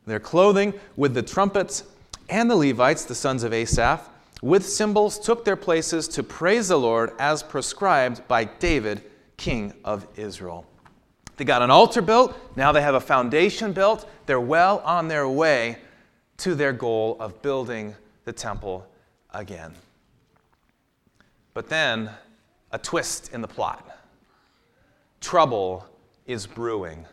their 0.07 0.21
clothing, 0.21 0.73
with 0.97 1.15
the 1.15 1.23
trumpets, 1.23 1.85
and 2.29 2.51
the 2.51 2.57
Levites, 2.57 3.05
the 3.07 3.15
sons 3.15 3.43
of 3.43 3.53
Asaph, 3.53 4.09
with 4.43 4.67
cymbals 4.67 5.19
took 5.19 5.45
their 5.45 5.57
places 5.57 6.09
to 6.09 6.23
praise 6.23 6.69
the 6.69 6.79
Lord 6.79 7.13
as 7.19 7.43
prescribed 7.43 8.27
by 8.29 8.45
David, 8.45 9.03
king 9.37 9.73
of 9.85 10.07
Israel. 10.17 10.67
They 11.37 11.45
got 11.45 11.63
an 11.63 11.71
altar 11.71 12.03
built, 12.03 12.37
now 12.57 12.73
they 12.73 12.83
have 12.83 12.95
a 12.95 13.01
foundation 13.01 13.73
built. 13.73 14.09
They're 14.27 14.41
well 14.41 14.81
on 14.85 15.09
their 15.09 15.29
way 15.29 15.79
to 16.39 16.55
their 16.55 16.73
goal 16.73 17.17
of 17.21 17.41
building 17.43 17.95
the 18.25 18.33
temple 18.33 18.87
again. 19.33 19.73
But 21.55 21.69
then, 21.69 22.11
a 22.71 22.79
twist 22.79 23.33
in 23.33 23.41
the 23.41 23.49
plot. 23.49 23.85
Trouble 25.21 25.87
is 26.27 26.47
brewing. 26.47 27.05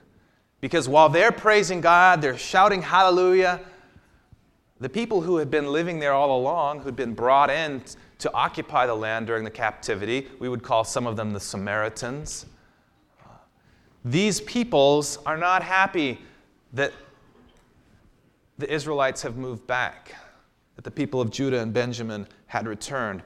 Because 0.61 0.89
while 0.89 1.09
they're 1.09 1.31
praising 1.31 1.81
God, 1.81 2.21
they're 2.21 2.37
shouting 2.37 2.81
hallelujah, 2.81 3.61
the 4.79 4.89
people 4.89 5.21
who 5.21 5.37
had 5.37 5.49
been 5.49 5.71
living 5.71 5.99
there 5.99 6.13
all 6.13 6.37
along, 6.37 6.81
who'd 6.81 6.95
been 6.95 7.13
brought 7.13 7.49
in 7.49 7.81
to 8.19 8.33
occupy 8.33 8.85
the 8.85 8.95
land 8.95 9.27
during 9.27 9.43
the 9.43 9.49
captivity, 9.49 10.27
we 10.39 10.49
would 10.49 10.63
call 10.63 10.83
some 10.83 11.07
of 11.07 11.15
them 11.15 11.31
the 11.31 11.39
Samaritans. 11.39 12.45
Uh, 13.23 13.29
these 14.03 14.41
peoples 14.41 15.17
are 15.25 15.37
not 15.37 15.63
happy 15.63 16.19
that 16.73 16.91
the 18.57 18.71
Israelites 18.71 19.21
have 19.21 19.37
moved 19.37 19.65
back, 19.67 20.13
that 20.75 20.83
the 20.83 20.91
people 20.91 21.21
of 21.21 21.29
Judah 21.29 21.61
and 21.61 21.73
Benjamin 21.73 22.27
had 22.47 22.67
returned. 22.67 23.23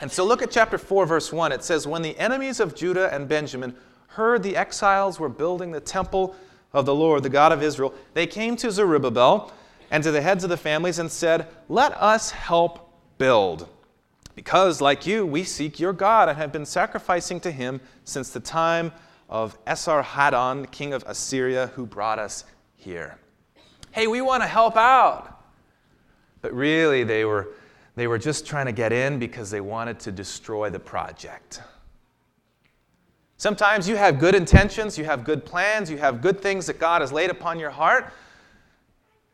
And 0.00 0.10
so 0.10 0.24
look 0.24 0.42
at 0.42 0.50
chapter 0.50 0.78
4, 0.78 1.06
verse 1.06 1.32
1. 1.32 1.52
It 1.52 1.64
says, 1.64 1.86
When 1.86 2.02
the 2.02 2.16
enemies 2.18 2.60
of 2.60 2.74
Judah 2.74 3.12
and 3.12 3.28
Benjamin 3.28 3.74
heard 4.08 4.42
the 4.42 4.56
exiles 4.56 5.18
were 5.18 5.28
building 5.28 5.72
the 5.72 5.80
temple 5.80 6.36
of 6.72 6.84
the 6.84 6.94
Lord, 6.94 7.22
the 7.22 7.28
God 7.28 7.52
of 7.52 7.62
Israel, 7.62 7.94
they 8.14 8.26
came 8.26 8.56
to 8.56 8.70
Zerubbabel 8.70 9.52
and 9.90 10.02
to 10.04 10.10
the 10.10 10.20
heads 10.20 10.44
of 10.44 10.50
the 10.50 10.56
families 10.56 10.98
and 10.98 11.10
said, 11.10 11.48
Let 11.68 11.92
us 11.92 12.30
help 12.30 12.92
build. 13.18 13.68
Because, 14.34 14.80
like 14.80 15.06
you, 15.06 15.24
we 15.24 15.44
seek 15.44 15.80
your 15.80 15.92
God 15.92 16.28
and 16.28 16.36
have 16.36 16.52
been 16.52 16.66
sacrificing 16.66 17.40
to 17.40 17.50
him 17.50 17.80
since 18.04 18.30
the 18.30 18.40
time 18.40 18.92
of 19.28 19.62
Esarhaddon, 19.64 20.70
king 20.70 20.92
of 20.92 21.02
Assyria, 21.06 21.68
who 21.68 21.86
brought 21.86 22.18
us 22.18 22.44
here. 22.74 23.18
Hey, 23.92 24.06
we 24.06 24.20
want 24.20 24.42
to 24.42 24.46
help 24.46 24.76
out. 24.76 25.42
But 26.42 26.52
really, 26.52 27.02
they 27.02 27.24
were 27.24 27.48
they 27.96 28.06
were 28.06 28.18
just 28.18 28.46
trying 28.46 28.66
to 28.66 28.72
get 28.72 28.92
in 28.92 29.18
because 29.18 29.50
they 29.50 29.62
wanted 29.62 29.98
to 30.00 30.12
destroy 30.12 30.68
the 30.68 30.78
project. 30.78 31.62
Sometimes 33.38 33.88
you 33.88 33.96
have 33.96 34.18
good 34.18 34.34
intentions, 34.34 34.98
you 34.98 35.04
have 35.04 35.24
good 35.24 35.44
plans, 35.44 35.90
you 35.90 35.96
have 35.96 36.20
good 36.20 36.40
things 36.40 36.66
that 36.66 36.78
God 36.78 37.00
has 37.00 37.10
laid 37.10 37.30
upon 37.30 37.58
your 37.58 37.70
heart, 37.70 38.12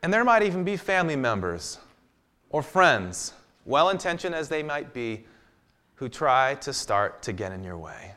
and 0.02 0.12
there 0.12 0.24
might 0.24 0.42
even 0.42 0.64
be 0.64 0.76
family 0.76 1.16
members 1.16 1.78
or 2.50 2.62
friends, 2.62 3.32
well 3.64 3.90
intentioned 3.90 4.34
as 4.34 4.48
they 4.48 4.62
might 4.62 4.92
be, 4.92 5.24
who 5.94 6.08
try 6.08 6.54
to 6.56 6.72
start 6.72 7.22
to 7.22 7.32
get 7.32 7.52
in 7.52 7.62
your 7.62 7.78
way. 7.78 8.12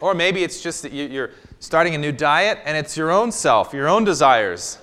Or 0.00 0.14
maybe 0.14 0.42
it's 0.42 0.62
just 0.62 0.82
that 0.82 0.92
you're 0.92 1.32
starting 1.58 1.94
a 1.94 1.98
new 1.98 2.12
diet 2.12 2.58
and 2.64 2.76
it's 2.76 2.96
your 2.96 3.10
own 3.10 3.30
self, 3.30 3.74
your 3.74 3.86
own 3.86 4.04
desires 4.04 4.78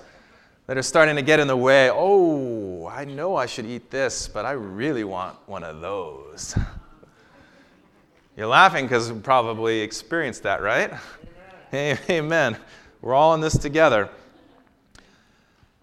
that 0.68 0.78
are 0.78 0.82
starting 0.82 1.16
to 1.16 1.22
get 1.22 1.40
in 1.40 1.48
the 1.48 1.56
way. 1.56 1.90
Oh, 1.92 2.86
I 2.86 3.04
know 3.04 3.34
I 3.34 3.46
should 3.46 3.66
eat 3.66 3.90
this, 3.90 4.28
but 4.28 4.44
I 4.44 4.52
really 4.52 5.02
want 5.02 5.36
one 5.48 5.64
of 5.64 5.80
those. 5.80 6.56
You're 8.36 8.46
laughing 8.46 8.84
because 8.84 9.10
we 9.10 9.18
probably 9.18 9.80
experienced 9.80 10.44
that, 10.44 10.62
right? 10.62 10.92
Amen. 11.74 11.98
Amen. 12.08 12.56
We're 13.02 13.14
all 13.14 13.34
in 13.34 13.40
this 13.40 13.58
together. 13.58 14.08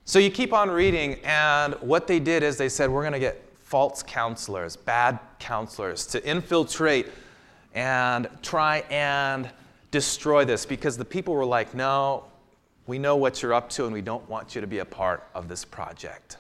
So 0.08 0.20
you 0.20 0.30
keep 0.30 0.54
on 0.54 0.70
reading, 0.70 1.16
and 1.24 1.74
what 1.82 2.06
they 2.06 2.20
did 2.20 2.44
is 2.44 2.58
they 2.58 2.70
said, 2.70 2.92
We're 2.92 3.02
going 3.02 3.14
to 3.14 3.20
get 3.20 3.42
false 3.58 4.04
counselors, 4.04 4.76
bad 4.76 5.18
counselors, 5.40 6.06
to 6.08 6.24
infiltrate 6.24 7.08
and 7.74 8.30
try 8.44 8.84
and 8.92 9.50
destroy 9.90 10.46
this 10.46 10.64
because 10.64 10.96
the 10.96 11.06
people 11.06 11.34
were 11.34 11.44
like, 11.44 11.74
No, 11.74 12.26
we 12.86 13.00
know 13.00 13.16
what 13.16 13.42
you're 13.42 13.56
up 13.56 13.68
to, 13.72 13.86
and 13.86 13.94
we 13.94 14.02
don't 14.02 14.30
want 14.30 14.54
you 14.54 14.62
to 14.62 14.68
be 14.68 14.78
a 14.78 14.86
part 14.86 15.24
of 15.34 15.48
this 15.48 15.66
project. 15.66 16.38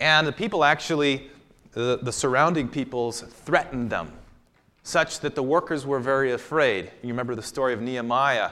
And 0.00 0.26
the 0.26 0.32
people 0.32 0.64
actually, 0.64 1.30
the, 1.72 2.00
the 2.02 2.12
surrounding 2.12 2.66
peoples, 2.66 3.20
threatened 3.20 3.88
them, 3.88 4.10
such 4.82 5.20
that 5.20 5.36
the 5.36 5.44
workers 5.44 5.86
were 5.86 6.00
very 6.00 6.32
afraid. 6.32 6.90
You 7.02 7.10
remember 7.10 7.36
the 7.36 7.42
story 7.42 7.72
of 7.72 7.80
Nehemiah, 7.80 8.50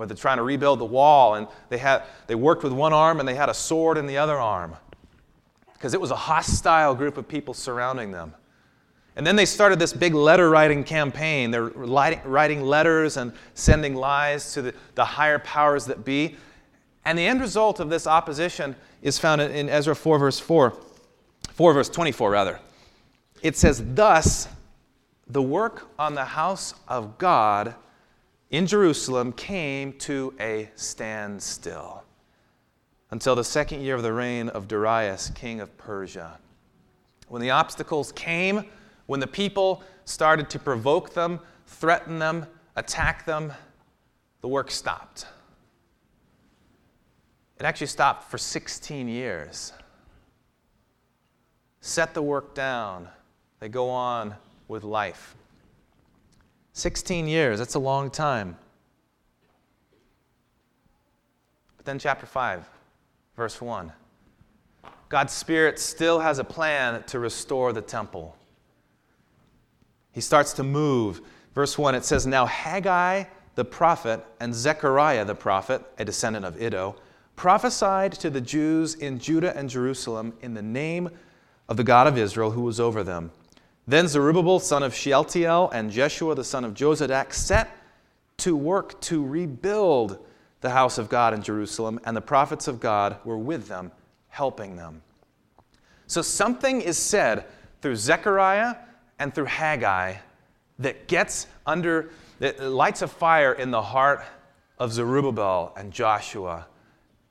where 0.00 0.06
they're 0.06 0.16
trying 0.16 0.38
to 0.38 0.42
rebuild 0.42 0.78
the 0.78 0.84
wall, 0.86 1.34
and 1.34 1.46
they, 1.68 1.76
had, 1.76 2.04
they 2.26 2.34
worked 2.34 2.62
with 2.62 2.72
one 2.72 2.94
arm 2.94 3.20
and 3.20 3.28
they 3.28 3.34
had 3.34 3.50
a 3.50 3.54
sword 3.54 3.98
in 3.98 4.06
the 4.06 4.16
other 4.16 4.38
arm, 4.38 4.74
because 5.74 5.92
it 5.92 6.00
was 6.00 6.10
a 6.10 6.16
hostile 6.16 6.94
group 6.94 7.18
of 7.18 7.28
people 7.28 7.52
surrounding 7.52 8.10
them. 8.10 8.34
And 9.14 9.26
then 9.26 9.36
they 9.36 9.44
started 9.44 9.78
this 9.78 9.92
big 9.92 10.14
letter 10.14 10.48
writing 10.48 10.84
campaign. 10.84 11.50
They're 11.50 11.64
writing 11.64 12.62
letters 12.62 13.18
and 13.18 13.34
sending 13.52 13.94
lies 13.94 14.54
to 14.54 14.62
the, 14.62 14.74
the 14.94 15.04
higher 15.04 15.38
powers 15.38 15.84
that 15.84 16.02
be. 16.02 16.34
And 17.04 17.18
the 17.18 17.26
end 17.26 17.42
result 17.42 17.78
of 17.78 17.90
this 17.90 18.06
opposition 18.06 18.76
is 19.02 19.18
found 19.18 19.42
in 19.42 19.68
Ezra 19.68 19.94
4, 19.94 20.18
verse 20.18 20.40
4, 20.40 20.74
4, 21.52 21.74
verse 21.74 21.90
24, 21.90 22.30
rather. 22.30 22.58
It 23.42 23.54
says, 23.54 23.84
Thus, 23.84 24.48
the 25.26 25.42
work 25.42 25.90
on 25.98 26.14
the 26.14 26.24
house 26.24 26.72
of 26.88 27.18
God 27.18 27.74
in 28.50 28.66
Jerusalem 28.66 29.32
came 29.32 29.92
to 29.94 30.34
a 30.40 30.68
standstill 30.74 32.02
until 33.10 33.34
the 33.34 33.44
second 33.44 33.82
year 33.82 33.94
of 33.94 34.02
the 34.02 34.12
reign 34.12 34.48
of 34.48 34.68
Darius, 34.68 35.30
king 35.34 35.60
of 35.60 35.76
Persia. 35.78 36.38
When 37.28 37.40
the 37.40 37.50
obstacles 37.50 38.12
came, 38.12 38.64
when 39.06 39.20
the 39.20 39.26
people 39.26 39.82
started 40.04 40.50
to 40.50 40.58
provoke 40.58 41.14
them, 41.14 41.40
threaten 41.66 42.18
them, 42.18 42.46
attack 42.76 43.24
them, 43.24 43.52
the 44.40 44.48
work 44.48 44.70
stopped. 44.70 45.26
It 47.58 47.64
actually 47.64 47.88
stopped 47.88 48.30
for 48.30 48.38
16 48.38 49.06
years. 49.06 49.72
Set 51.80 52.14
the 52.14 52.22
work 52.22 52.54
down. 52.54 53.08
They 53.60 53.68
go 53.68 53.90
on 53.90 54.34
with 54.66 54.82
life. 54.82 55.36
16 56.80 57.28
years, 57.28 57.58
that's 57.58 57.74
a 57.74 57.78
long 57.78 58.10
time. 58.10 58.56
But 61.76 61.84
then, 61.84 61.98
chapter 61.98 62.26
5, 62.26 62.68
verse 63.36 63.60
1 63.60 63.92
God's 65.08 65.32
Spirit 65.32 65.78
still 65.78 66.20
has 66.20 66.38
a 66.38 66.44
plan 66.44 67.02
to 67.04 67.18
restore 67.18 67.72
the 67.72 67.82
temple. 67.82 68.36
He 70.12 70.20
starts 70.20 70.52
to 70.54 70.62
move. 70.62 71.20
Verse 71.54 71.76
1, 71.76 71.94
it 71.94 72.04
says, 72.04 72.26
Now 72.26 72.46
Haggai 72.46 73.24
the 73.56 73.64
prophet 73.64 74.24
and 74.38 74.54
Zechariah 74.54 75.24
the 75.24 75.34
prophet, 75.34 75.82
a 75.98 76.04
descendant 76.04 76.46
of 76.46 76.60
Iddo, 76.60 76.96
prophesied 77.36 78.12
to 78.12 78.30
the 78.30 78.40
Jews 78.40 78.94
in 78.94 79.18
Judah 79.18 79.56
and 79.56 79.68
Jerusalem 79.68 80.32
in 80.40 80.54
the 80.54 80.62
name 80.62 81.10
of 81.68 81.76
the 81.76 81.84
God 81.84 82.06
of 82.06 82.16
Israel 82.16 82.52
who 82.52 82.62
was 82.62 82.80
over 82.80 83.02
them. 83.02 83.32
Then 83.90 84.06
Zerubbabel, 84.06 84.60
son 84.60 84.84
of 84.84 84.94
Shealtiel, 84.94 85.68
and 85.70 85.90
Jeshua, 85.90 86.36
the 86.36 86.44
son 86.44 86.64
of 86.64 86.74
Jozadak, 86.74 87.32
set 87.32 87.76
to 88.36 88.54
work 88.54 89.00
to 89.00 89.26
rebuild 89.26 90.24
the 90.60 90.70
house 90.70 90.96
of 90.96 91.08
God 91.08 91.34
in 91.34 91.42
Jerusalem, 91.42 91.98
and 92.04 92.16
the 92.16 92.20
prophets 92.20 92.68
of 92.68 92.78
God 92.78 93.16
were 93.24 93.36
with 93.36 93.66
them, 93.66 93.90
helping 94.28 94.76
them. 94.76 95.02
So 96.06 96.22
something 96.22 96.80
is 96.80 96.98
said 96.98 97.46
through 97.82 97.96
Zechariah 97.96 98.76
and 99.18 99.34
through 99.34 99.46
Haggai 99.46 100.18
that 100.78 101.08
gets 101.08 101.48
under, 101.66 102.10
that 102.38 102.62
lights 102.62 103.02
a 103.02 103.08
fire 103.08 103.54
in 103.54 103.72
the 103.72 103.82
heart 103.82 104.24
of 104.78 104.92
Zerubbabel 104.92 105.72
and 105.76 105.92
Joshua, 105.92 106.68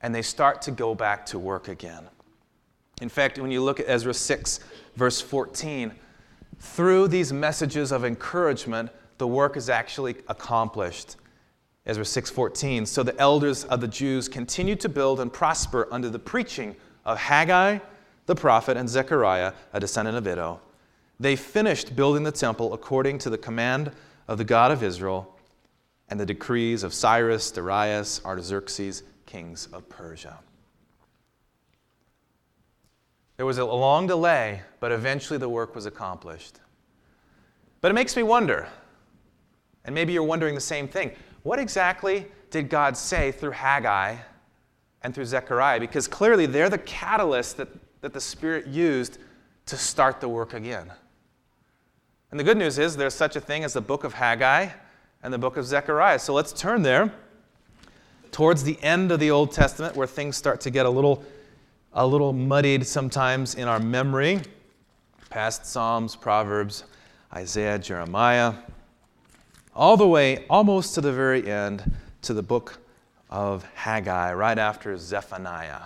and 0.02 0.14
they 0.14 0.22
start 0.22 0.62
to 0.64 0.72
go 0.72 0.94
back 0.94 1.26
to 1.28 1.40
work 1.40 1.70
again. 1.70 2.04
In 3.02 3.08
fact, 3.08 3.40
when 3.40 3.50
you 3.50 3.64
look 3.64 3.80
at 3.80 3.86
Ezra 3.88 4.14
6, 4.14 4.60
verse 4.98 5.22
14, 5.22 5.94
through 6.60 7.08
these 7.08 7.34
messages 7.34 7.92
of 7.92 8.06
encouragement, 8.06 8.92
the 9.18 9.28
work 9.28 9.58
is 9.58 9.70
actually 9.70 10.18
accomplished. 10.28 11.16
Ezra 11.86 12.06
6:14. 12.06 12.86
So 12.86 13.04
the 13.04 13.20
elders 13.20 13.64
of 13.66 13.82
the 13.82 13.88
Jews 13.88 14.28
continued 14.30 14.80
to 14.82 14.90
build 14.90 15.20
and 15.20 15.32
prosper 15.32 15.88
under 15.92 16.10
the 16.10 16.20
preaching 16.20 16.76
of 17.06 17.18
Haggai 17.18 17.80
the 18.30 18.36
prophet 18.36 18.78
and 18.78 18.88
Zechariah, 18.88 19.54
a 19.74 19.80
descendant 19.80 20.16
of 20.16 20.28
Iddo. 20.28 20.62
They 21.20 21.36
finished 21.36 21.96
building 21.96 22.22
the 22.22 22.32
temple 22.32 22.76
according 22.76 23.18
to 23.20 23.30
the 23.32 23.40
command 23.40 23.92
of 24.28 24.38
the 24.38 24.44
God 24.44 24.72
of 24.72 24.84
Israel 24.84 25.36
and 26.10 26.20
the 26.20 26.28
decrees 26.28 26.84
of 26.84 26.94
Cyrus, 26.94 27.50
Darius, 27.50 28.22
Artaxerxes, 28.24 29.02
kings 29.26 29.68
of 29.74 29.90
Persia. 29.90 30.38
There 33.40 33.46
was 33.46 33.58
a 33.58 33.64
long 33.64 34.06
delay, 34.06 34.64
but 34.82 34.92
eventually 34.92 35.40
the 35.40 35.48
work 35.48 35.74
was 35.74 35.86
accomplished. 35.86 36.60
But 37.80 37.90
it 37.90 37.94
makes 37.94 38.18
me 38.18 38.22
wonder, 38.22 38.68
and 39.86 39.96
maybe 39.96 40.12
you're 40.12 40.24
wondering 40.24 40.56
the 40.56 40.60
same 40.60 40.90
thing 40.90 41.14
what 41.44 41.58
exactly 41.58 42.26
did 42.50 42.68
God 42.70 42.98
say 42.98 43.32
through 43.32 43.52
Haggai 43.52 44.18
and 45.04 45.16
through 45.16 45.24
Zechariah? 45.24 45.80
Because 45.80 46.06
clearly 46.06 46.48
they're 46.48 46.70
the 46.70 46.80
catalyst 46.80 47.56
that, 47.56 47.70
that 48.02 48.12
the 48.12 48.20
Spirit 48.20 48.68
used 48.68 49.20
to 49.68 49.78
start 49.78 50.20
the 50.20 50.28
work 50.28 50.54
again. 50.54 50.92
And 52.32 52.40
the 52.42 52.44
good 52.44 52.58
news 52.58 52.78
is 52.78 52.98
there's 52.98 53.14
such 53.14 53.38
a 53.38 53.40
thing 53.40 53.64
as 53.64 53.72
the 53.72 53.80
book 53.80 54.04
of 54.04 54.16
Haggai 54.16 54.68
and 55.24 55.34
the 55.34 55.38
book 55.38 55.56
of 55.56 55.66
Zechariah. 55.66 56.20
So 56.20 56.34
let's 56.34 56.52
turn 56.52 56.82
there 56.82 57.14
towards 58.34 58.64
the 58.64 58.78
end 58.84 59.14
of 59.14 59.22
the 59.22 59.32
Old 59.32 59.54
Testament 59.54 59.96
where 59.96 60.08
things 60.08 60.36
start 60.36 60.60
to 60.60 60.70
get 60.70 60.86
a 60.86 60.90
little 60.90 61.24
a 61.94 62.06
little 62.06 62.34
muddied 62.34 62.86
sometimes 62.86 63.56
in 63.56 63.68
our 63.68 63.80
memory. 63.80 64.42
Past 65.30 65.66
Psalms, 65.66 66.16
Proverbs, 66.16 66.84
Isaiah, 67.34 67.80
Jeremiah, 67.80 68.54
all 69.76 69.98
the 69.98 70.08
way 70.08 70.46
almost 70.50 70.96
to 70.96 71.02
the 71.02 71.14
very 71.14 71.50
end 71.50 71.96
to 72.24 72.34
the 72.34 72.44
book 72.44 72.80
of 73.30 73.64
Haggai, 73.76 74.34
right 74.34 74.58
after 74.58 74.98
Zephaniah. 74.98 75.82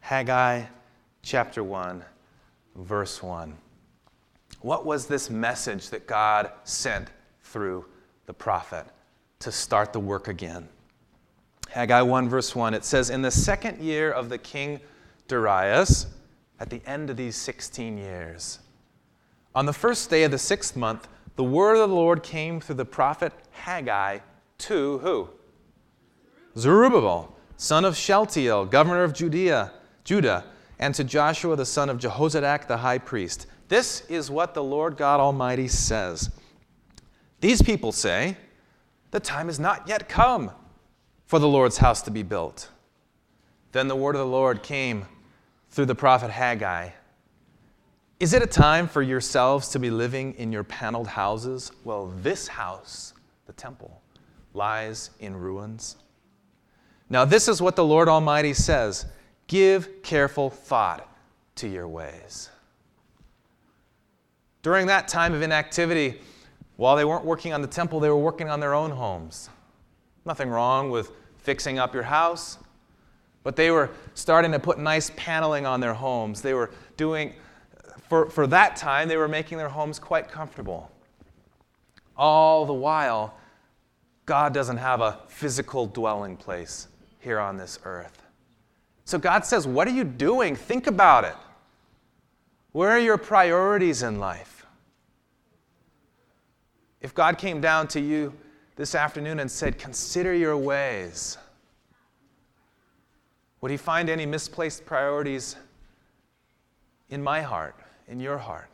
Haggai 0.00 0.64
chapter 1.22 1.64
1, 1.64 2.04
verse 2.76 3.22
1. 3.22 3.56
What 4.60 4.86
was 4.86 5.06
this 5.06 5.30
message 5.30 5.90
that 5.90 6.06
God 6.06 6.52
sent 6.64 7.08
through 7.42 7.86
the 8.32 8.36
prophet 8.36 8.86
to 9.40 9.52
start 9.52 9.92
the 9.92 10.00
work 10.00 10.26
again? 10.26 10.66
Haggai 11.68 12.00
1, 12.00 12.30
verse 12.30 12.56
1, 12.56 12.72
it 12.72 12.82
says, 12.82 13.10
In 13.10 13.20
the 13.20 13.30
second 13.30 13.78
year 13.78 14.10
of 14.10 14.30
the 14.30 14.38
king 14.38 14.80
Darius, 15.28 16.06
at 16.58 16.70
the 16.70 16.80
end 16.86 17.10
of 17.10 17.18
these 17.18 17.36
16 17.36 17.98
years, 17.98 18.60
on 19.54 19.66
the 19.66 19.72
first 19.74 20.08
day 20.08 20.24
of 20.24 20.30
the 20.30 20.38
sixth 20.38 20.76
month, 20.76 21.08
the 21.36 21.44
word 21.44 21.74
of 21.74 21.90
the 21.90 21.94
Lord 21.94 22.22
came 22.22 22.58
through 22.58 22.76
the 22.76 22.86
prophet 22.86 23.34
Haggai 23.50 24.20
to 24.58 24.98
who? 24.98 25.28
Zerubbabel, 26.56 27.36
son 27.58 27.84
of 27.84 27.98
Shealtiel, 27.98 28.64
governor 28.64 29.04
of 29.04 29.12
Judea, 29.12 29.72
Judah, 30.04 30.44
and 30.78 30.94
to 30.94 31.04
Joshua 31.04 31.54
the 31.54 31.66
son 31.66 31.90
of 31.90 31.98
Jehozadak 31.98 32.66
the 32.66 32.78
high 32.78 32.98
priest. 32.98 33.46
This 33.68 34.06
is 34.08 34.30
what 34.30 34.54
the 34.54 34.64
Lord 34.64 34.96
God 34.96 35.20
Almighty 35.20 35.68
says. 35.68 36.30
These 37.42 37.60
people 37.60 37.90
say, 37.90 38.36
The 39.10 39.18
time 39.18 39.48
is 39.48 39.58
not 39.58 39.88
yet 39.88 40.08
come 40.08 40.52
for 41.26 41.40
the 41.40 41.48
Lord's 41.48 41.78
house 41.78 42.00
to 42.02 42.10
be 42.12 42.22
built. 42.22 42.70
Then 43.72 43.88
the 43.88 43.96
word 43.96 44.14
of 44.14 44.20
the 44.20 44.26
Lord 44.26 44.62
came 44.62 45.06
through 45.68 45.86
the 45.86 45.94
prophet 45.96 46.30
Haggai. 46.30 46.90
Is 48.20 48.32
it 48.32 48.42
a 48.42 48.46
time 48.46 48.86
for 48.86 49.02
yourselves 49.02 49.70
to 49.70 49.80
be 49.80 49.90
living 49.90 50.34
in 50.34 50.52
your 50.52 50.62
paneled 50.62 51.08
houses? 51.08 51.72
Well, 51.82 52.14
this 52.22 52.46
house, 52.46 53.12
the 53.46 53.52
temple, 53.54 54.00
lies 54.54 55.10
in 55.18 55.34
ruins. 55.36 55.96
Now, 57.10 57.24
this 57.24 57.48
is 57.48 57.60
what 57.60 57.74
the 57.74 57.84
Lord 57.84 58.08
Almighty 58.08 58.54
says 58.54 59.04
Give 59.48 60.00
careful 60.04 60.48
thought 60.48 61.12
to 61.56 61.66
your 61.66 61.88
ways. 61.88 62.50
During 64.62 64.86
that 64.86 65.08
time 65.08 65.34
of 65.34 65.42
inactivity, 65.42 66.20
while 66.76 66.96
they 66.96 67.04
weren't 67.04 67.24
working 67.24 67.52
on 67.52 67.62
the 67.62 67.68
temple, 67.68 68.00
they 68.00 68.08
were 68.08 68.16
working 68.16 68.48
on 68.48 68.60
their 68.60 68.74
own 68.74 68.90
homes. 68.90 69.50
Nothing 70.24 70.48
wrong 70.48 70.90
with 70.90 71.10
fixing 71.38 71.78
up 71.78 71.94
your 71.94 72.04
house, 72.04 72.58
but 73.42 73.56
they 73.56 73.70
were 73.70 73.90
starting 74.14 74.52
to 74.52 74.58
put 74.58 74.78
nice 74.78 75.10
paneling 75.16 75.66
on 75.66 75.80
their 75.80 75.94
homes. 75.94 76.42
They 76.42 76.54
were 76.54 76.70
doing, 76.96 77.34
for, 78.08 78.30
for 78.30 78.46
that 78.46 78.76
time, 78.76 79.08
they 79.08 79.16
were 79.16 79.28
making 79.28 79.58
their 79.58 79.68
homes 79.68 79.98
quite 79.98 80.28
comfortable. 80.28 80.90
All 82.16 82.64
the 82.64 82.74
while, 82.74 83.34
God 84.26 84.54
doesn't 84.54 84.76
have 84.76 85.00
a 85.00 85.18
physical 85.28 85.86
dwelling 85.86 86.36
place 86.36 86.88
here 87.18 87.40
on 87.40 87.56
this 87.56 87.78
earth. 87.84 88.22
So 89.04 89.18
God 89.18 89.44
says, 89.44 89.66
What 89.66 89.88
are 89.88 89.92
you 89.92 90.04
doing? 90.04 90.54
Think 90.54 90.86
about 90.86 91.24
it. 91.24 91.34
Where 92.72 92.90
are 92.90 92.98
your 92.98 93.18
priorities 93.18 94.02
in 94.02 94.18
life? 94.18 94.61
If 97.02 97.14
God 97.14 97.36
came 97.36 97.60
down 97.60 97.88
to 97.88 98.00
you 98.00 98.32
this 98.76 98.94
afternoon 98.94 99.40
and 99.40 99.50
said, 99.50 99.76
Consider 99.76 100.32
your 100.32 100.56
ways, 100.56 101.36
would 103.60 103.70
He 103.70 103.76
find 103.76 104.08
any 104.08 104.24
misplaced 104.24 104.86
priorities 104.86 105.56
in 107.10 107.22
my 107.22 107.42
heart, 107.42 107.74
in 108.08 108.20
your 108.20 108.38
heart? 108.38 108.70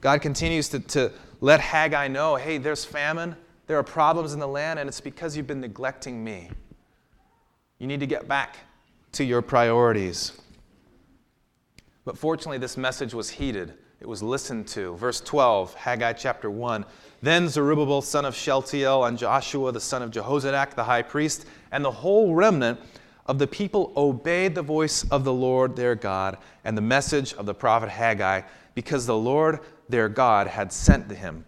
God 0.00 0.20
continues 0.20 0.68
to, 0.68 0.78
to 0.78 1.12
let 1.40 1.58
Haggai 1.60 2.06
know 2.06 2.36
hey, 2.36 2.58
there's 2.58 2.84
famine, 2.84 3.34
there 3.66 3.76
are 3.76 3.82
problems 3.82 4.32
in 4.32 4.38
the 4.38 4.48
land, 4.48 4.78
and 4.78 4.88
it's 4.88 5.00
because 5.00 5.36
you've 5.36 5.48
been 5.48 5.60
neglecting 5.60 6.22
me. 6.22 6.50
You 7.78 7.88
need 7.88 8.00
to 8.00 8.06
get 8.06 8.28
back 8.28 8.56
to 9.12 9.24
your 9.24 9.42
priorities. 9.42 10.32
But 12.04 12.16
fortunately, 12.16 12.58
this 12.58 12.76
message 12.76 13.12
was 13.12 13.30
heeded. 13.30 13.74
It 14.00 14.08
was 14.08 14.22
listened 14.22 14.68
to. 14.68 14.94
Verse 14.96 15.20
12, 15.20 15.74
Haggai 15.74 16.12
chapter 16.12 16.50
1. 16.50 16.84
Then 17.22 17.48
Zerubbabel, 17.48 18.02
son 18.02 18.24
of 18.24 18.36
Shealtiel, 18.36 19.04
and 19.04 19.16
Joshua, 19.16 19.72
the 19.72 19.80
son 19.80 20.02
of 20.02 20.10
Jehozadak, 20.10 20.74
the 20.74 20.84
high 20.84 21.02
priest, 21.02 21.46
and 21.72 21.84
the 21.84 21.90
whole 21.90 22.34
remnant 22.34 22.78
of 23.26 23.38
the 23.38 23.46
people 23.46 23.92
obeyed 23.96 24.54
the 24.54 24.62
voice 24.62 25.04
of 25.10 25.24
the 25.24 25.32
Lord 25.32 25.74
their 25.76 25.94
God 25.94 26.38
and 26.64 26.76
the 26.76 26.82
message 26.82 27.32
of 27.34 27.46
the 27.46 27.54
prophet 27.54 27.88
Haggai, 27.88 28.42
because 28.74 29.06
the 29.06 29.16
Lord 29.16 29.60
their 29.88 30.08
God 30.08 30.46
had 30.46 30.72
sent 30.72 31.08
to 31.08 31.14
him. 31.14 31.44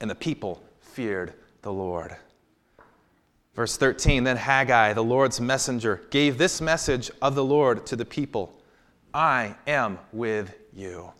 And 0.00 0.10
the 0.10 0.14
people 0.14 0.62
feared 0.80 1.34
the 1.62 1.72
Lord. 1.72 2.16
Verse 3.54 3.76
13 3.76 4.24
Then 4.24 4.36
Haggai, 4.36 4.92
the 4.92 5.02
Lord's 5.02 5.40
messenger, 5.40 6.02
gave 6.10 6.38
this 6.38 6.60
message 6.60 7.10
of 7.22 7.34
the 7.34 7.44
Lord 7.44 7.86
to 7.86 7.96
the 7.96 8.04
people 8.04 8.54
I 9.12 9.56
am 9.66 9.98
with 10.12 10.54
you, 10.72 11.12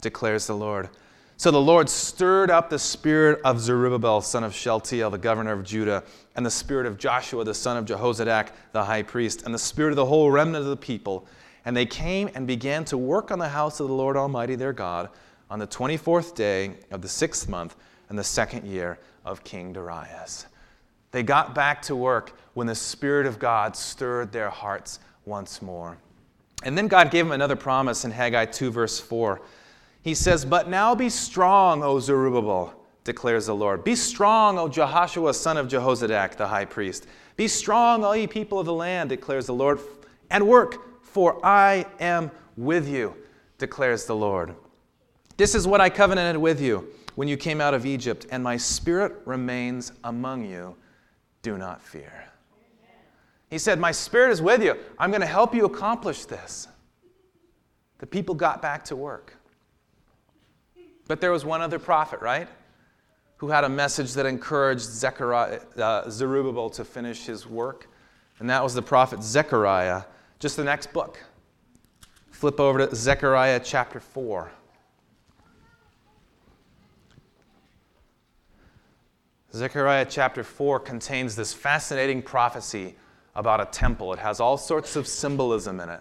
declares 0.00 0.46
the 0.46 0.54
Lord. 0.54 0.88
So 1.36 1.50
the 1.50 1.60
Lord 1.60 1.88
stirred 1.88 2.50
up 2.50 2.68
the 2.68 2.78
spirit 2.78 3.40
of 3.44 3.60
Zerubbabel, 3.60 4.20
son 4.20 4.44
of 4.44 4.54
Shealtiel, 4.54 5.10
the 5.10 5.18
governor 5.18 5.52
of 5.52 5.64
Judah, 5.64 6.02
and 6.36 6.44
the 6.44 6.50
spirit 6.50 6.86
of 6.86 6.98
Joshua, 6.98 7.44
the 7.44 7.54
son 7.54 7.78
of 7.78 7.86
Jehozadak, 7.86 8.48
the 8.72 8.84
high 8.84 9.02
priest, 9.02 9.44
and 9.44 9.54
the 9.54 9.58
spirit 9.58 9.90
of 9.90 9.96
the 9.96 10.04
whole 10.04 10.30
remnant 10.30 10.64
of 10.64 10.70
the 10.70 10.76
people. 10.76 11.26
And 11.64 11.74
they 11.74 11.86
came 11.86 12.28
and 12.34 12.46
began 12.46 12.84
to 12.86 12.98
work 12.98 13.30
on 13.30 13.38
the 13.38 13.48
house 13.48 13.80
of 13.80 13.88
the 13.88 13.94
Lord 13.94 14.16
Almighty 14.16 14.54
their 14.54 14.74
God 14.74 15.08
on 15.50 15.58
the 15.58 15.66
24th 15.66 16.34
day 16.34 16.74
of 16.90 17.00
the 17.00 17.08
sixth 17.08 17.48
month 17.48 17.74
in 18.10 18.16
the 18.16 18.24
second 18.24 18.66
year 18.66 18.98
of 19.24 19.42
King 19.42 19.72
Darius. 19.72 20.46
They 21.10 21.22
got 21.22 21.54
back 21.54 21.82
to 21.82 21.96
work 21.96 22.32
when 22.54 22.66
the 22.66 22.74
Spirit 22.74 23.26
of 23.26 23.38
God 23.38 23.76
stirred 23.76 24.30
their 24.30 24.50
hearts 24.50 25.00
once 25.24 25.60
more. 25.60 25.96
And 26.62 26.76
then 26.76 26.88
God 26.88 27.10
gave 27.10 27.24
them 27.24 27.32
another 27.32 27.56
promise 27.56 28.04
in 28.04 28.10
Haggai 28.10 28.46
2, 28.46 28.70
verse 28.70 29.00
4. 29.00 29.40
He 30.02 30.14
says, 30.14 30.44
But 30.44 30.68
now 30.68 30.94
be 30.94 31.08
strong, 31.08 31.82
O 31.82 32.00
Zerubbabel, 32.00 32.74
declares 33.04 33.46
the 33.46 33.54
Lord. 33.54 33.84
Be 33.84 33.94
strong, 33.94 34.58
O 34.58 34.68
Jehoshua, 34.68 35.34
son 35.34 35.56
of 35.56 35.68
Jehozadak, 35.68 36.36
the 36.36 36.48
high 36.48 36.64
priest. 36.64 37.06
Be 37.36 37.48
strong, 37.48 38.04
all 38.04 38.16
ye 38.16 38.26
people 38.26 38.58
of 38.58 38.66
the 38.66 38.72
land, 38.72 39.08
declares 39.08 39.46
the 39.46 39.54
Lord, 39.54 39.80
and 40.30 40.46
work, 40.46 41.04
for 41.04 41.44
I 41.44 41.86
am 41.98 42.30
with 42.56 42.88
you, 42.88 43.14
declares 43.58 44.06
the 44.06 44.16
Lord. 44.16 44.54
This 45.36 45.54
is 45.54 45.66
what 45.66 45.80
I 45.80 45.88
covenanted 45.88 46.40
with 46.40 46.60
you 46.60 46.88
when 47.14 47.28
you 47.28 47.36
came 47.36 47.60
out 47.60 47.74
of 47.74 47.86
Egypt, 47.86 48.26
and 48.30 48.42
my 48.42 48.56
spirit 48.56 49.14
remains 49.24 49.92
among 50.04 50.44
you 50.44 50.76
do 51.42 51.56
not 51.56 51.82
fear. 51.82 52.26
He 53.48 53.58
said, 53.58 53.80
My 53.80 53.92
spirit 53.92 54.30
is 54.30 54.40
with 54.40 54.62
you. 54.62 54.76
I'm 54.98 55.10
going 55.10 55.22
to 55.22 55.26
help 55.26 55.54
you 55.54 55.64
accomplish 55.64 56.24
this. 56.24 56.68
The 57.98 58.06
people 58.06 58.34
got 58.34 58.62
back 58.62 58.84
to 58.86 58.96
work. 58.96 59.36
But 61.10 61.20
there 61.20 61.32
was 61.32 61.44
one 61.44 61.60
other 61.60 61.80
prophet, 61.80 62.20
right? 62.20 62.46
Who 63.38 63.48
had 63.48 63.64
a 63.64 63.68
message 63.68 64.12
that 64.12 64.26
encouraged 64.26 64.84
Zechariah, 64.84 65.58
uh, 65.76 66.08
Zerubbabel 66.08 66.70
to 66.70 66.84
finish 66.84 67.26
his 67.26 67.48
work. 67.48 67.88
And 68.38 68.48
that 68.48 68.62
was 68.62 68.74
the 68.74 68.82
prophet 68.82 69.20
Zechariah. 69.20 70.04
Just 70.38 70.56
the 70.56 70.62
next 70.62 70.92
book. 70.92 71.18
Flip 72.30 72.60
over 72.60 72.86
to 72.86 72.94
Zechariah 72.94 73.58
chapter 73.58 73.98
4. 73.98 74.52
Zechariah 79.52 80.06
chapter 80.08 80.44
4 80.44 80.78
contains 80.78 81.34
this 81.34 81.52
fascinating 81.52 82.22
prophecy 82.22 82.94
about 83.34 83.60
a 83.60 83.66
temple. 83.66 84.12
It 84.12 84.20
has 84.20 84.38
all 84.38 84.56
sorts 84.56 84.94
of 84.94 85.08
symbolism 85.08 85.80
in 85.80 85.88
it. 85.88 86.00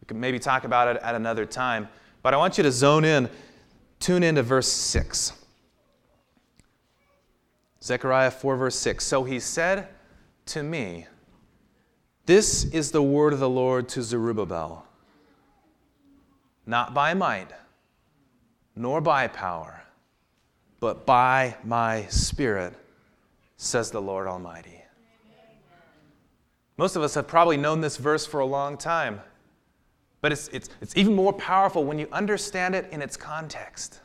We 0.00 0.06
can 0.06 0.18
maybe 0.18 0.38
talk 0.38 0.64
about 0.64 0.96
it 0.96 1.02
at 1.02 1.14
another 1.14 1.44
time, 1.44 1.90
but 2.22 2.32
I 2.32 2.38
want 2.38 2.56
you 2.56 2.64
to 2.64 2.72
zone 2.72 3.04
in, 3.04 3.28
tune 4.00 4.22
into 4.22 4.42
verse 4.42 4.68
6. 4.68 5.32
Zechariah 7.82 8.30
4, 8.30 8.56
verse 8.56 8.76
6. 8.76 9.06
So 9.06 9.24
he 9.24 9.38
said 9.38 9.88
to 10.46 10.62
me, 10.62 11.06
This 12.26 12.64
is 12.64 12.90
the 12.90 13.02
word 13.02 13.32
of 13.32 13.38
the 13.38 13.48
Lord 13.48 13.88
to 13.90 14.02
Zerubbabel, 14.02 14.84
not 16.66 16.92
by 16.92 17.14
might, 17.14 17.50
nor 18.74 19.00
by 19.00 19.28
power 19.28 19.80
but 20.80 21.04
by 21.04 21.54
my 21.62 22.06
Spirit, 22.06 22.74
says 23.58 23.90
the 23.90 24.00
Lord 24.00 24.26
Almighty. 24.26 24.82
Most 26.78 26.96
of 26.96 27.02
us 27.02 27.14
have 27.14 27.28
probably 27.28 27.58
known 27.58 27.82
this 27.82 27.98
verse 27.98 28.24
for 28.24 28.40
a 28.40 28.46
long 28.46 28.78
time, 28.78 29.20
but 30.20 30.32
it's, 30.32 30.48
it's, 30.48 30.68
it's 30.80 30.96
even 30.96 31.14
more 31.14 31.32
powerful 31.32 31.84
when 31.84 31.98
you 31.98 32.08
understand 32.12 32.74
it 32.74 32.86
in 32.90 33.00
its 33.00 33.16
context. 33.16 34.00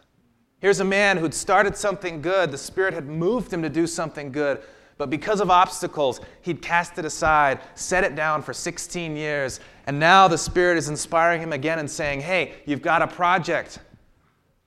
Here's 0.59 0.79
a 0.79 0.85
man 0.85 1.17
who'd 1.17 1.33
started 1.33 1.75
something 1.75 2.21
good. 2.21 2.51
The 2.51 2.57
Spirit 2.57 2.93
had 2.93 3.07
moved 3.07 3.51
him 3.51 3.61
to 3.61 3.69
do 3.69 3.85
something 3.85 4.31
good. 4.31 4.61
But 4.97 5.09
because 5.09 5.41
of 5.41 5.51
obstacles, 5.51 6.21
he'd 6.41 6.61
cast 6.61 6.97
it 6.97 7.03
aside, 7.03 7.59
set 7.75 8.05
it 8.05 8.15
down 8.15 8.41
for 8.41 8.53
16 8.53 9.17
years. 9.17 9.59
And 9.87 9.99
now 9.99 10.27
the 10.29 10.37
Spirit 10.37 10.77
is 10.77 10.87
inspiring 10.87 11.41
him 11.41 11.51
again 11.51 11.79
and 11.79 11.91
saying, 11.91 12.21
Hey, 12.21 12.53
you've 12.65 12.81
got 12.81 13.01
a 13.01 13.07
project. 13.07 13.79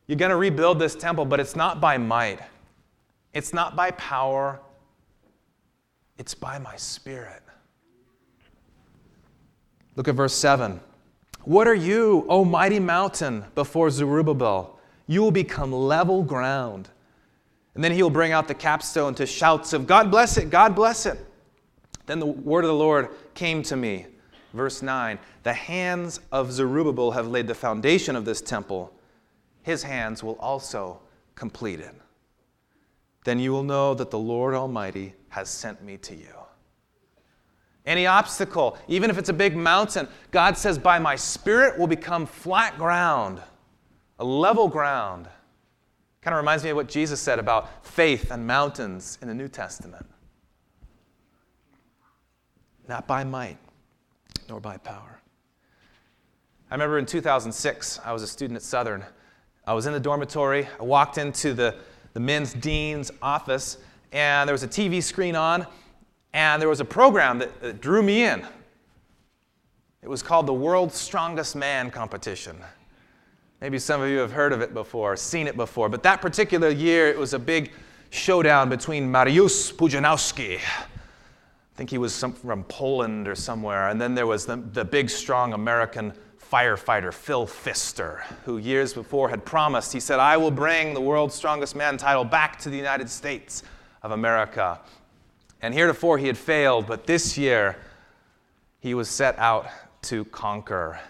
You're 0.07 0.19
going 0.19 0.31
to 0.31 0.37
rebuild 0.37 0.79
this 0.79 0.95
temple, 0.95 1.25
but 1.25 1.41
it's 1.41 1.57
not 1.57 1.81
by 1.81 1.99
might, 1.99 2.41
it's 3.33 3.53
not 3.53 3.75
by 3.77 3.91
power, 3.93 4.61
it's 6.19 6.35
by 6.35 6.59
my 6.59 6.77
Spirit. 6.77 7.43
Look 9.97 10.09
at 10.09 10.15
verse 10.15 10.35
7. 10.35 10.81
What 11.45 11.67
are 11.67 11.75
you, 11.75 12.27
O 12.29 12.45
mighty 12.45 12.81
mountain, 12.81 13.45
before 13.55 13.91
Zerubbabel? 13.91 14.79
You 15.07 15.23
will 15.23 15.31
become 15.31 15.73
level 15.73 16.23
ground. 16.23 16.91
And 17.75 17.83
then 17.83 17.93
he 17.93 18.03
will 18.03 18.11
bring 18.11 18.33
out 18.33 18.49
the 18.49 18.55
capstone 18.55 19.15
to 19.15 19.27
shouts 19.27 19.73
of, 19.73 19.87
God 19.87 20.11
bless 20.11 20.37
it, 20.37 20.51
God 20.51 20.75
bless 20.75 21.07
it. 21.07 21.19
Then 22.07 22.19
the 22.19 22.27
word 22.27 22.65
of 22.65 22.69
the 22.69 22.75
Lord 22.75 23.11
came 23.35 23.63
to 23.65 23.77
me. 23.77 24.07
Verse 24.53 24.83
9 24.83 25.19
The 25.43 25.53
hands 25.53 26.21
of 26.33 26.53
Zerubbabel 26.53 27.13
have 27.13 27.29
laid 27.29 27.47
the 27.47 27.55
foundation 27.55 28.17
of 28.17 28.25
this 28.25 28.41
temple, 28.41 28.93
his 29.63 29.83
hands 29.83 30.23
will 30.23 30.39
also 30.41 31.01
complete 31.35 31.81
it. 31.81 31.95
Then 33.25 33.39
you 33.39 33.53
will 33.53 33.63
know 33.63 33.95
that 33.95 34.11
the 34.11 34.19
Lord 34.19 34.55
Almighty 34.55 35.15
has 35.29 35.49
sent 35.49 35.83
me 35.83 35.99
to 35.99 36.15
you. 36.15 36.35
Any 37.89 38.07
obstacle, 38.07 38.77
even 38.87 39.09
if 39.09 39.17
it's 39.17 39.31
a 39.31 39.33
big 39.33 39.57
mountain, 39.57 40.09
God 40.31 40.59
says, 40.59 40.79
By 40.79 40.99
my 40.99 41.17
Spirit 41.17 41.79
will 41.79 41.87
become 41.87 42.27
flat 42.27 42.77
ground, 42.77 43.41
a 44.19 44.25
level 44.27 44.69
ground. 44.69 45.27
Kind 46.21 46.35
of 46.35 46.37
reminds 46.37 46.65
me 46.65 46.69
of 46.69 46.77
what 46.77 46.87
Jesus 46.87 47.19
said 47.19 47.39
about 47.39 47.87
faith 47.87 48.31
and 48.31 48.47
mountains 48.47 49.17
in 49.23 49.29
the 49.29 49.33
New 49.33 49.49
Testament. 49.49 50.05
Not 52.87 53.07
by 53.07 53.25
might, 53.25 53.57
nor 54.51 54.61
by 54.61 54.77
power. 54.77 55.23
I 56.71 56.75
remember 56.75 56.99
in 56.99 57.07
2006, 57.07 58.01
I 58.05 58.13
was 58.13 58.23
a 58.23 58.27
student 58.27 58.59
at 58.59 58.63
Southern. 58.65 59.03
I 59.67 59.73
was 59.73 59.87
in 59.87 59.95
the 59.95 60.01
dormitory. 60.01 60.69
I 60.79 60.83
walked 60.83 61.17
into 61.17 61.55
the, 61.55 61.75
the 62.13 62.21
men's 62.21 62.53
dean's 62.53 63.11
office, 63.23 63.79
and 64.13 64.47
there 64.47 64.53
was 64.53 64.63
a 64.63 64.69
TV 64.69 65.03
screen 65.03 65.35
on, 65.35 65.67
and 66.33 66.61
there 66.61 66.69
was 66.69 66.81
a 66.81 66.85
program 66.85 67.39
that, 67.39 67.61
that 67.61 67.81
drew 67.81 68.03
me 68.03 68.25
in. 68.25 68.47
It 70.03 70.09
was 70.09 70.23
called 70.23 70.47
the 70.47 70.55
World's 70.55 70.97
Strongest 70.97 71.57
Man 71.57 71.91
Competition. 71.91 72.57
Maybe 73.61 73.79
some 73.79 74.01
of 74.01 74.09
you 74.09 74.19
have 74.19 74.31
heard 74.31 74.53
of 74.53 74.61
it 74.61 74.73
before, 74.73 75.17
seen 75.17 75.49
it 75.49 75.57
before, 75.57 75.89
but 75.89 76.03
that 76.05 76.21
particular 76.21 76.69
year 76.69 77.09
it 77.09 77.19
was 77.19 77.35
a 77.35 77.39
big 77.39 77.73
showdown 78.11 78.69
between 78.69 79.11
Mariusz 79.11 79.75
Pudzianowski. 79.75 80.59
I 80.59 81.77
think 81.77 81.91
he 81.91 81.99
was 81.99 82.15
some, 82.15 82.33
from 82.33 82.65
Poland 82.65 83.27
or 83.27 83.35
somewhere, 83.35 83.89
and 83.89 84.01
then 84.01 84.15
there 84.15 84.27
was 84.27 84.47
the, 84.47 84.57
the 84.57 84.85
big, 84.85 85.11
strong 85.11 85.53
American 85.53 86.13
firefighter 86.51 87.13
Phil 87.13 87.47
Pfister, 87.47 88.23
who 88.45 88.59
years 88.59 88.95
before 88.95 89.29
had 89.29 89.45
promised, 89.45 89.93
he 89.93 90.01
said, 90.01 90.19
I 90.19 90.37
will 90.37 90.51
bring 90.51 90.95
the 90.95 91.01
world's 91.01 91.35
strongest 91.35 91.77
man 91.77 91.97
title 91.97 92.25
back 92.25 92.59
to 92.61 92.71
the 92.71 92.77
United 92.77 93.11
States 93.11 93.63
of 94.03 94.13
America. 94.13 94.81
And 95.61 95.75
heretofore 95.75 96.19
he 96.19 96.27
had 96.27 96.39
failed, 96.39 96.87
but 96.87 97.07
this 97.07 97.37
year 97.37 97.77
he 98.81 98.95
was 98.95 99.09
set 99.09 99.39
out 99.39 99.67
to 100.03 100.25
conquer. 100.27 101.01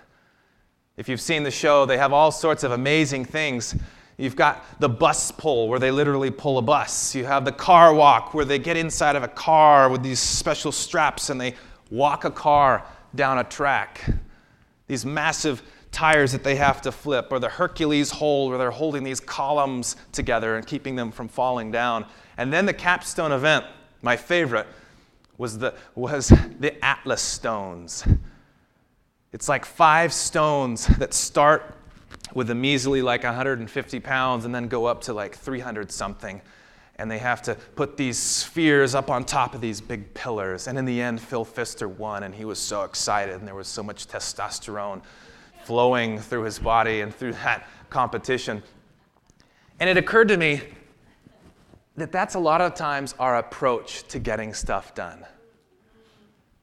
If 0.97 1.09
you've 1.09 1.21
seen 1.21 1.43
the 1.43 1.51
show, 1.51 1.87
they 1.87 1.99
have 1.99 2.13
all 2.13 2.33
sorts 2.33 2.65
of 2.65 2.73
amazing 2.73 3.25
things. 3.25 3.77
You've 4.17 4.35
got 4.35 4.65
the 4.81 4.89
bus 4.89 5.31
pull, 5.31 5.69
where 5.69 5.79
they 5.79 5.91
literally 5.91 6.31
pull 6.31 6.59
a 6.59 6.63
bus. 6.63 7.15
You 7.15 7.25
have 7.25 7.45
the 7.45 7.53
car 7.53 7.95
walk, 7.95 8.35
where 8.35 8.45
they 8.45 8.59
get 8.59 8.77
inside 8.77 9.15
of 9.15 9.23
a 9.23 9.29
car 9.29 9.89
with 9.89 10.03
these 10.03 10.19
special 10.19 10.73
straps 10.73 11.31
and 11.31 11.41
they 11.41 11.55
walk 11.91 12.25
a 12.25 12.31
car 12.31 12.85
down 13.15 13.39
a 13.39 13.45
track. 13.45 14.11
These 14.89 15.05
massive 15.05 15.63
tires 15.93 16.33
that 16.33 16.43
they 16.43 16.57
have 16.57 16.83
to 16.83 16.91
flip, 16.91 17.29
or 17.31 17.39
the 17.39 17.49
Hercules 17.49 18.11
hold, 18.11 18.51
where 18.51 18.59
they're 18.59 18.71
holding 18.71 19.05
these 19.05 19.21
columns 19.21 19.97
together 20.13 20.57
and 20.57 20.67
keeping 20.67 20.97
them 20.97 21.13
from 21.13 21.29
falling 21.29 21.71
down. 21.71 22.05
And 22.39 22.53
then 22.53 22.67
the 22.67 22.75
capstone 22.75 23.33
event 23.33 23.67
my 24.03 24.17
favorite 24.17 24.67
was 25.37 25.59
the, 25.59 25.75
was 25.95 26.29
the 26.59 26.85
Atlas 26.85 27.23
stones. 27.23 28.05
It's 29.33 29.49
like 29.49 29.65
five 29.65 30.13
stones 30.13 30.87
that 30.99 31.15
start 31.15 31.75
with 32.35 32.51
a 32.51 32.55
measly 32.55 33.03
like 33.03 33.25
150 33.25 34.01
pounds 34.01 34.45
and 34.45 34.55
then 34.55 34.69
go 34.69 34.87
up 34.87 35.03
to 35.03 35.13
like 35.13 35.35
300 35.35 35.91
something. 35.91 36.41
And 36.97 37.11
they 37.11 37.19
have 37.19 37.43
to 37.43 37.55
put 37.77 37.97
these 37.97 38.19
spheres 38.19 38.95
up 38.95 39.09
on 39.09 39.25
top 39.25 39.55
of 39.55 39.61
these 39.61 39.81
big 39.81 40.13
pillars. 40.15 40.67
And 40.67 40.77
in 40.77 40.85
the 40.85 41.01
end, 41.01 41.21
Phil 41.21 41.45
Pfister 41.45 41.89
won, 41.89 42.25
and 42.25 42.35
he 42.35 42.45
was 42.45 42.59
so 42.59 42.83
excited, 42.83 43.37
and 43.37 43.47
there 43.47 43.55
was 43.55 43.69
so 43.69 43.85
much 43.85 44.09
testosterone 44.09 45.03
flowing 45.63 46.19
through 46.19 46.43
his 46.43 46.59
body 46.59 47.03
and 47.03 47.15
through 47.15 47.35
that 47.35 47.69
competition. 47.89 48.65
And 49.79 49.89
it 49.89 49.97
occurred 49.97 50.27
to 50.29 50.37
me 50.37 50.63
that 51.99 52.13
that's 52.13 52.35
a 52.35 52.39
lot 52.39 52.61
of 52.61 52.75
times 52.75 53.15
our 53.19 53.37
approach 53.37 54.07
to 54.09 54.19
getting 54.19 54.55
stuff 54.55 54.95
done. 54.95 55.25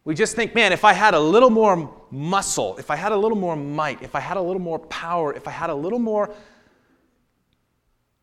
We 0.03 0.13
just 0.13 0.35
think, 0.35 0.53
man, 0.53 0.71
if 0.71 0.85
I 0.85 0.93
had 0.93 1.15
a 1.15 1.19
little 1.19 1.49
more 1.49 1.91
muscle, 2.11 2.77
if 2.77 2.91
I 2.91 2.95
had 2.95 3.11
a 3.11 3.17
little 3.17 3.37
more 3.37 3.55
might, 3.55 4.03
if 4.03 4.13
I 4.15 4.19
had 4.19 4.37
a 4.37 4.41
little 4.41 4.61
more 4.61 4.79
power, 4.79 5.33
if 5.33 5.47
I 5.47 5.51
had 5.51 5.69
a 5.69 5.75
little 5.75 5.99
more 5.99 6.33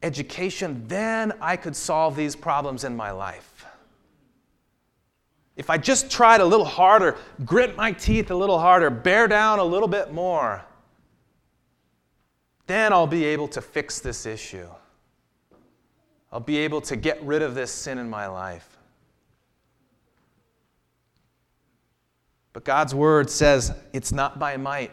education, 0.02 0.84
then 0.86 1.32
I 1.40 1.56
could 1.56 1.74
solve 1.74 2.14
these 2.14 2.36
problems 2.36 2.84
in 2.84 2.96
my 2.96 3.10
life. 3.10 3.66
If 5.56 5.70
I 5.70 5.76
just 5.76 6.10
tried 6.10 6.40
a 6.40 6.44
little 6.44 6.64
harder, 6.64 7.16
grit 7.44 7.76
my 7.76 7.92
teeth 7.92 8.30
a 8.30 8.34
little 8.34 8.58
harder, 8.58 8.88
bear 8.88 9.28
down 9.28 9.58
a 9.58 9.64
little 9.64 9.88
bit 9.88 10.12
more, 10.12 10.64
then 12.66 12.92
I'll 12.92 13.06
be 13.06 13.24
able 13.24 13.48
to 13.48 13.60
fix 13.60 13.98
this 13.98 14.24
issue. 14.24 14.68
I'll 16.32 16.40
be 16.40 16.56
able 16.58 16.80
to 16.82 16.96
get 16.96 17.22
rid 17.22 17.42
of 17.42 17.54
this 17.54 17.70
sin 17.70 17.98
in 17.98 18.08
my 18.08 18.26
life. 18.26 18.66
But 22.54 22.64
God's 22.64 22.94
word 22.94 23.28
says 23.28 23.74
it's 23.92 24.12
not 24.12 24.38
by 24.38 24.56
might, 24.56 24.92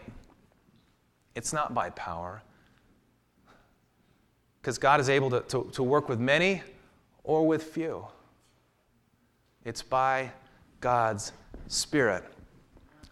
it's 1.35 1.53
not 1.53 1.73
by 1.73 1.91
power. 1.91 2.41
Because 4.61 4.77
God 4.77 4.99
is 4.99 5.09
able 5.09 5.29
to, 5.29 5.39
to, 5.41 5.69
to, 5.73 5.83
work 5.83 6.09
with 6.09 6.19
many 6.19 6.61
or 7.23 7.47
with 7.47 7.63
few. 7.63 8.05
It's 9.63 9.81
by 9.81 10.31
God's 10.81 11.31
Spirit. 11.67 12.25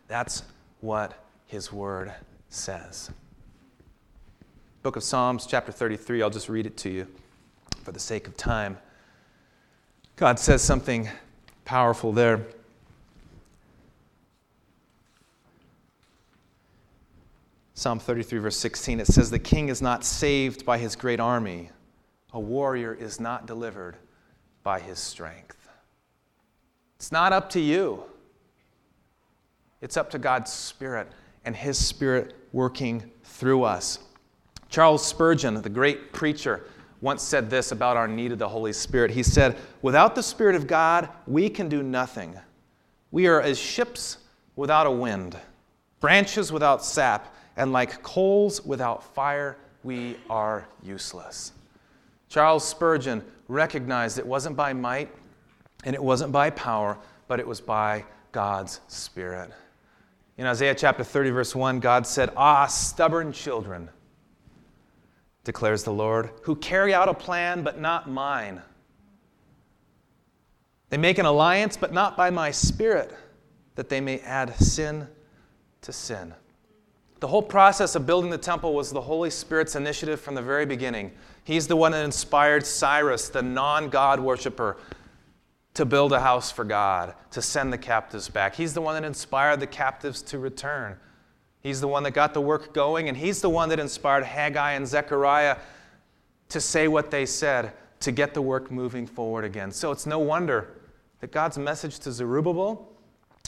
That's 0.09 0.43
what 0.81 1.13
His 1.45 1.71
Word 1.71 2.13
says. 2.49 3.11
Book 4.83 4.97
of 4.97 5.03
Psalms, 5.03 5.45
chapter 5.45 5.71
33, 5.71 6.21
I'll 6.21 6.29
just 6.29 6.49
read 6.49 6.65
it 6.65 6.75
to 6.77 6.89
you 6.89 7.07
for 7.87 7.93
the 7.93 7.99
sake 8.01 8.27
of 8.27 8.35
time. 8.35 8.77
God 10.17 10.39
says 10.39 10.61
something 10.61 11.09
powerful 11.63 12.11
there. 12.11 12.45
Psalm 17.75 17.97
33, 17.97 18.39
verse 18.39 18.57
16, 18.57 18.99
it 18.99 19.07
says, 19.07 19.31
The 19.31 19.39
king 19.39 19.69
is 19.69 19.81
not 19.81 20.03
saved 20.03 20.65
by 20.65 20.79
his 20.79 20.97
great 20.97 21.21
army, 21.21 21.69
a 22.33 22.39
warrior 22.41 22.93
is 22.93 23.21
not 23.21 23.47
delivered 23.47 23.95
by 24.63 24.81
his 24.81 24.99
strength. 24.99 25.69
It's 26.97 27.13
not 27.13 27.31
up 27.31 27.49
to 27.51 27.61
you, 27.61 28.03
it's 29.79 29.95
up 29.95 30.09
to 30.09 30.19
God's 30.19 30.51
Spirit 30.51 31.07
and 31.45 31.55
his 31.55 31.77
Spirit 31.77 32.35
working 32.51 33.09
through 33.23 33.63
us. 33.63 33.99
Charles 34.67 35.05
Spurgeon, 35.05 35.61
the 35.61 35.69
great 35.69 36.11
preacher, 36.11 36.65
once 37.01 37.21
said 37.21 37.49
this 37.49 37.71
about 37.71 37.97
our 37.97 38.07
need 38.07 38.31
of 38.31 38.39
the 38.39 38.47
Holy 38.47 38.73
Spirit. 38.73 39.11
He 39.11 39.23
said, 39.23 39.57
Without 39.81 40.15
the 40.15 40.23
Spirit 40.23 40.55
of 40.55 40.67
God, 40.67 41.09
we 41.27 41.49
can 41.49 41.69
do 41.69 41.83
nothing. 41.83 42.35
We 43.11 43.27
are 43.27 43.41
as 43.41 43.57
ships 43.59 44.17
without 44.55 44.87
a 44.87 44.91
wind, 44.91 45.37
branches 45.99 46.51
without 46.51 46.83
sap, 46.83 47.35
and 47.55 47.71
like 47.71 48.01
coals 48.03 48.65
without 48.65 49.03
fire, 49.15 49.57
we 49.83 50.17
are 50.29 50.67
useless. 50.83 51.53
Charles 52.29 52.67
Spurgeon 52.67 53.23
recognized 53.47 54.19
it 54.19 54.25
wasn't 54.25 54.55
by 54.55 54.73
might 54.73 55.09
and 55.85 55.95
it 55.95 56.03
wasn't 56.03 56.31
by 56.31 56.49
power, 56.49 56.97
but 57.27 57.39
it 57.39 57.47
was 57.47 57.61
by 57.61 58.03
God's 58.31 58.81
Spirit. 58.87 59.51
In 60.37 60.45
Isaiah 60.45 60.75
chapter 60.75 61.03
30, 61.03 61.29
verse 61.29 61.55
1, 61.55 61.79
God 61.79 62.05
said, 62.05 62.31
Ah, 62.35 62.65
stubborn 62.67 63.31
children 63.31 63.89
declares 65.47 65.83
the 65.83 65.93
Lord, 65.93 66.29
who 66.41 66.57
carry 66.57 66.93
out 66.93 67.07
a 67.07 67.13
plan, 67.13 67.63
but 67.63 67.79
not 67.79 68.09
mine. 68.09 68.61
They 70.89 70.97
make 70.97 71.19
an 71.19 71.25
alliance, 71.25 71.77
but 71.77 71.93
not 71.93 72.17
by 72.17 72.29
my 72.31 72.51
spirit, 72.51 73.15
that 73.75 73.87
they 73.87 74.01
may 74.01 74.19
add 74.19 74.53
sin 74.57 75.07
to 75.83 75.93
sin. 75.93 76.33
The 77.21 77.29
whole 77.29 77.41
process 77.41 77.95
of 77.95 78.05
building 78.05 78.29
the 78.29 78.37
temple 78.37 78.73
was 78.73 78.91
the 78.91 78.99
Holy 78.99 79.29
Spirit's 79.29 79.77
initiative 79.77 80.19
from 80.19 80.35
the 80.35 80.41
very 80.41 80.65
beginning. 80.65 81.13
He's 81.45 81.65
the 81.65 81.77
one 81.77 81.93
that 81.93 82.03
inspired 82.03 82.65
Cyrus, 82.65 83.29
the 83.29 83.41
non 83.41 83.87
God 83.87 84.19
worshiper, 84.19 84.75
to 85.75 85.85
build 85.85 86.11
a 86.11 86.19
house 86.19 86.51
for 86.51 86.65
God, 86.65 87.15
to 87.31 87.41
send 87.41 87.71
the 87.71 87.77
captives 87.77 88.27
back. 88.27 88.53
He's 88.53 88.73
the 88.73 88.81
one 88.81 89.01
that 89.01 89.07
inspired 89.07 89.61
the 89.61 89.67
captives 89.67 90.21
to 90.23 90.39
return. 90.39 90.97
He's 91.61 91.81
the 91.81 91.87
one 91.87 92.03
that 92.03 92.11
got 92.11 92.33
the 92.33 92.41
work 92.41 92.73
going, 92.73 93.09
and 93.09 93.17
he's 93.17 93.41
the 93.41 93.49
one 93.49 93.69
that 93.69 93.79
inspired 93.79 94.23
Haggai 94.23 94.73
and 94.73 94.87
Zechariah 94.87 95.57
to 96.49 96.61
say 96.61 96.87
what 96.87 97.11
they 97.11 97.25
said 97.25 97.73
to 97.99 98.11
get 98.11 98.33
the 98.33 98.41
work 98.41 98.71
moving 98.71 99.07
forward 99.07 99.43
again. 99.43 99.71
So 99.71 99.91
it's 99.91 100.05
no 100.05 100.19
wonder 100.19 100.69
that 101.19 101.31
God's 101.31 101.57
message 101.57 101.99
to 101.99 102.11
Zerubbabel 102.11 102.87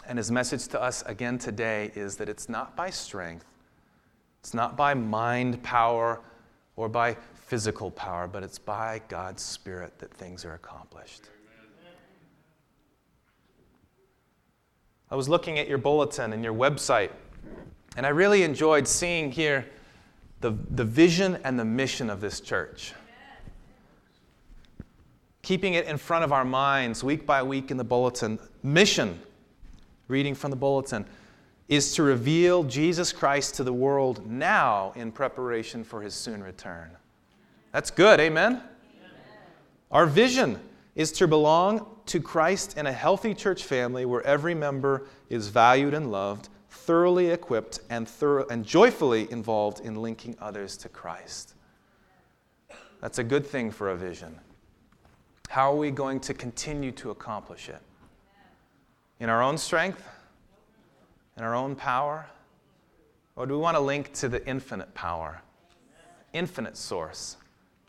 and 0.07 0.17
his 0.17 0.31
message 0.31 0.67
to 0.69 0.81
us 0.81 1.03
again 1.05 1.37
today 1.37 1.91
is 1.95 2.15
that 2.17 2.27
it's 2.27 2.49
not 2.49 2.75
by 2.75 2.89
strength, 2.89 3.45
it's 4.39 4.53
not 4.53 4.75
by 4.75 4.93
mind 4.93 5.61
power 5.61 6.19
or 6.75 6.89
by 6.89 7.15
physical 7.35 7.91
power, 7.91 8.27
but 8.27 8.43
it's 8.43 8.59
by 8.59 9.01
God's 9.07 9.43
Spirit 9.43 9.99
that 9.99 10.13
things 10.13 10.45
are 10.45 10.53
accomplished. 10.53 11.29
I 15.11 15.15
was 15.15 15.27
looking 15.27 15.57
at 15.57 15.67
your 15.67 15.79
bulletin 15.79 16.33
and 16.33 16.43
your 16.43 16.53
website, 16.53 17.11
and 17.95 18.05
I 18.05 18.09
really 18.09 18.43
enjoyed 18.43 18.87
seeing 18.87 19.31
here 19.31 19.65
the, 20.41 20.51
the 20.71 20.85
vision 20.85 21.39
and 21.43 21.59
the 21.59 21.65
mission 21.65 22.09
of 22.09 22.21
this 22.21 22.39
church. 22.39 22.93
Keeping 25.41 25.73
it 25.73 25.85
in 25.85 25.97
front 25.97 26.23
of 26.23 26.31
our 26.31 26.45
minds 26.45 27.03
week 27.03 27.25
by 27.25 27.41
week 27.43 27.71
in 27.71 27.77
the 27.77 27.83
bulletin. 27.83 28.39
Mission, 28.61 29.19
reading 30.07 30.35
from 30.35 30.51
the 30.51 30.57
bulletin, 30.57 31.05
is 31.67 31.93
to 31.95 32.03
reveal 32.03 32.63
Jesus 32.63 33.13
Christ 33.13 33.55
to 33.55 33.63
the 33.63 33.73
world 33.73 34.29
now 34.29 34.91
in 34.95 35.11
preparation 35.11 35.83
for 35.83 36.01
his 36.01 36.13
soon 36.13 36.43
return. 36.43 36.89
That's 37.71 37.91
good, 37.91 38.19
amen? 38.19 38.53
amen? 38.53 38.63
Our 39.91 40.05
vision 40.05 40.59
is 40.95 41.11
to 41.13 41.27
belong 41.27 41.85
to 42.07 42.19
Christ 42.19 42.77
in 42.77 42.87
a 42.87 42.91
healthy 42.91 43.35
church 43.35 43.63
family 43.63 44.05
where 44.05 44.23
every 44.23 44.55
member 44.55 45.05
is 45.29 45.49
valued 45.49 45.93
and 45.93 46.11
loved, 46.11 46.49
thoroughly 46.69 47.29
equipped, 47.29 47.79
and, 47.89 48.07
thorough, 48.07 48.45
and 48.49 48.65
joyfully 48.65 49.31
involved 49.31 49.79
in 49.81 49.95
linking 49.95 50.35
others 50.39 50.77
to 50.77 50.89
Christ. 50.89 51.55
That's 53.01 53.19
a 53.19 53.23
good 53.23 53.45
thing 53.45 53.71
for 53.71 53.89
a 53.89 53.95
vision. 53.95 54.37
How 55.49 55.71
are 55.73 55.77
we 55.77 55.89
going 55.89 56.19
to 56.21 56.33
continue 56.33 56.91
to 56.93 57.09
accomplish 57.09 57.69
it? 57.69 57.81
In 59.19 59.29
our 59.29 59.41
own 59.41 59.57
strength? 59.57 60.03
In 61.37 61.43
our 61.43 61.55
own 61.55 61.75
power? 61.75 62.27
Or 63.35 63.45
do 63.45 63.53
we 63.53 63.59
want 63.59 63.75
to 63.75 63.81
link 63.81 64.13
to 64.13 64.29
the 64.29 64.45
infinite 64.45 64.93
power, 64.93 65.41
infinite 66.33 66.77
source 66.77 67.37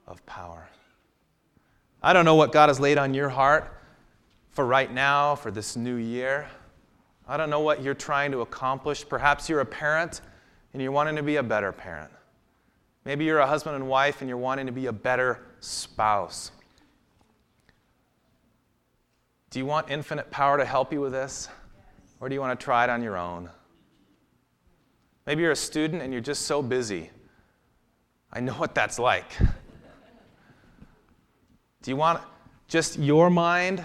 of 0.06 0.24
power? 0.24 0.68
I 2.02 2.12
don't 2.12 2.24
know 2.24 2.36
what 2.36 2.52
God 2.52 2.68
has 2.68 2.80
laid 2.80 2.96
on 2.96 3.12
your 3.12 3.28
heart 3.28 3.76
for 4.50 4.64
right 4.64 4.92
now, 4.92 5.34
for 5.34 5.50
this 5.50 5.76
new 5.76 5.96
year. 5.96 6.48
I 7.26 7.37
don't 7.37 7.50
know 7.50 7.61
what 7.61 7.83
you're 7.83 7.94
trying 7.94 8.33
to 8.33 8.40
accomplish. 8.40 9.09
Perhaps 9.09 9.48
you're 9.48 9.61
a 9.61 9.66
parent 9.66 10.20
and 10.72 10.83
you're 10.83 10.92
wanting 10.92 11.16
to 11.16 11.22
be 11.22 11.37
a 11.37 11.42
better 11.42 11.72
parent. 11.72 12.11
Maybe 13.04 13.24
you're 13.24 13.38
a 13.38 13.46
husband 13.46 13.76
and 13.76 13.88
wife 13.88 14.20
and 14.20 14.28
you're 14.28 14.38
wanting 14.38 14.66
to 14.66 14.72
be 14.72 14.87
a 14.87 14.92
better 14.92 15.40
spouse. 15.61 16.50
Do 19.50 19.59
you 19.59 19.66
want 19.66 19.90
infinite 19.90 20.30
power 20.30 20.59
to 20.59 20.64
help 20.64 20.92
you 20.92 21.00
with 21.00 21.12
this? 21.12 21.48
Or 22.20 22.28
do 22.28 22.35
you 22.35 22.40
want 22.40 22.59
to 22.59 22.64
try 22.64 22.85
it 22.85 22.90
on 22.90 23.02
your 23.02 23.16
own? 23.16 23.50
Maybe 25.26 25.42
you're 25.42 25.52
a 25.52 25.56
student 25.56 26.02
and 26.02 26.12
you're 26.12 26.22
just 26.22 26.42
so 26.42 26.62
busy. 26.62 27.11
I 28.33 28.40
know 28.40 28.52
what 28.54 28.74
that's 28.74 28.98
like. 28.98 29.37
Do 31.83 31.90
you 31.90 31.96
want 31.96 32.20
just 32.68 32.98
your 32.98 33.30
mind? 33.30 33.85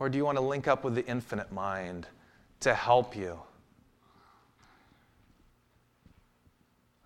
Or 0.00 0.08
do 0.08 0.16
you 0.16 0.24
want 0.24 0.38
to 0.38 0.42
link 0.42 0.66
up 0.66 0.82
with 0.82 0.94
the 0.94 1.06
infinite 1.06 1.52
mind 1.52 2.08
to 2.60 2.74
help 2.74 3.14
you? 3.14 3.38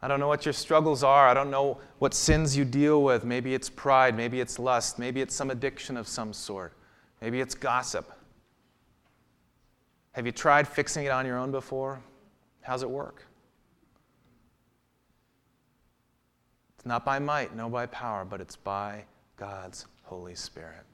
I 0.01 0.07
don't 0.07 0.21
know 0.21 0.29
what 0.29 0.47
your 0.47 0.53
struggles 0.53 1.03
are. 1.03 1.27
I 1.27 1.35
don't 1.35 1.51
know 1.51 1.79
what 1.99 2.15
sins 2.15 2.57
you 2.57 2.65
deal 2.65 3.03
with. 3.03 3.25
Maybe 3.25 3.53
it's 3.53 3.69
pride. 3.69 4.17
Maybe 4.17 4.41
it's 4.41 4.59
lust. 4.59 4.99
Maybe 4.99 5.21
it's 5.21 5.35
some 5.35 5.51
addiction 5.51 5.97
of 5.97 6.07
some 6.07 6.33
sort. 6.33 6.73
Maybe 7.21 7.41
it's 7.41 7.55
gossip. 7.55 8.13
Have 10.13 10.25
you 10.25 10.33
tried 10.33 10.69
fixing 10.69 11.07
it 11.07 11.09
on 11.09 11.27
your 11.27 11.37
own 11.37 11.51
before? 11.51 12.01
How's 12.61 12.83
it 12.85 12.91
work? 12.91 13.27
It's 16.77 16.87
not 16.87 17.05
by 17.05 17.19
might, 17.19 17.57
no 17.57 17.69
by 17.69 17.87
power, 17.87 18.25
but 18.25 18.41
it's 18.41 18.57
by 18.57 19.05
God's 19.37 19.87
Holy 20.05 20.37
Spirit. 20.37 20.85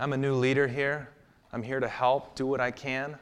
I'm 0.00 0.14
a 0.14 0.16
new 0.16 0.34
leader 0.34 0.66
here. 0.66 1.10
I'm 1.52 1.62
here 1.62 1.78
to 1.78 1.86
help, 1.86 2.34
do 2.34 2.46
what 2.46 2.58
I 2.58 2.70
can. 2.70 3.18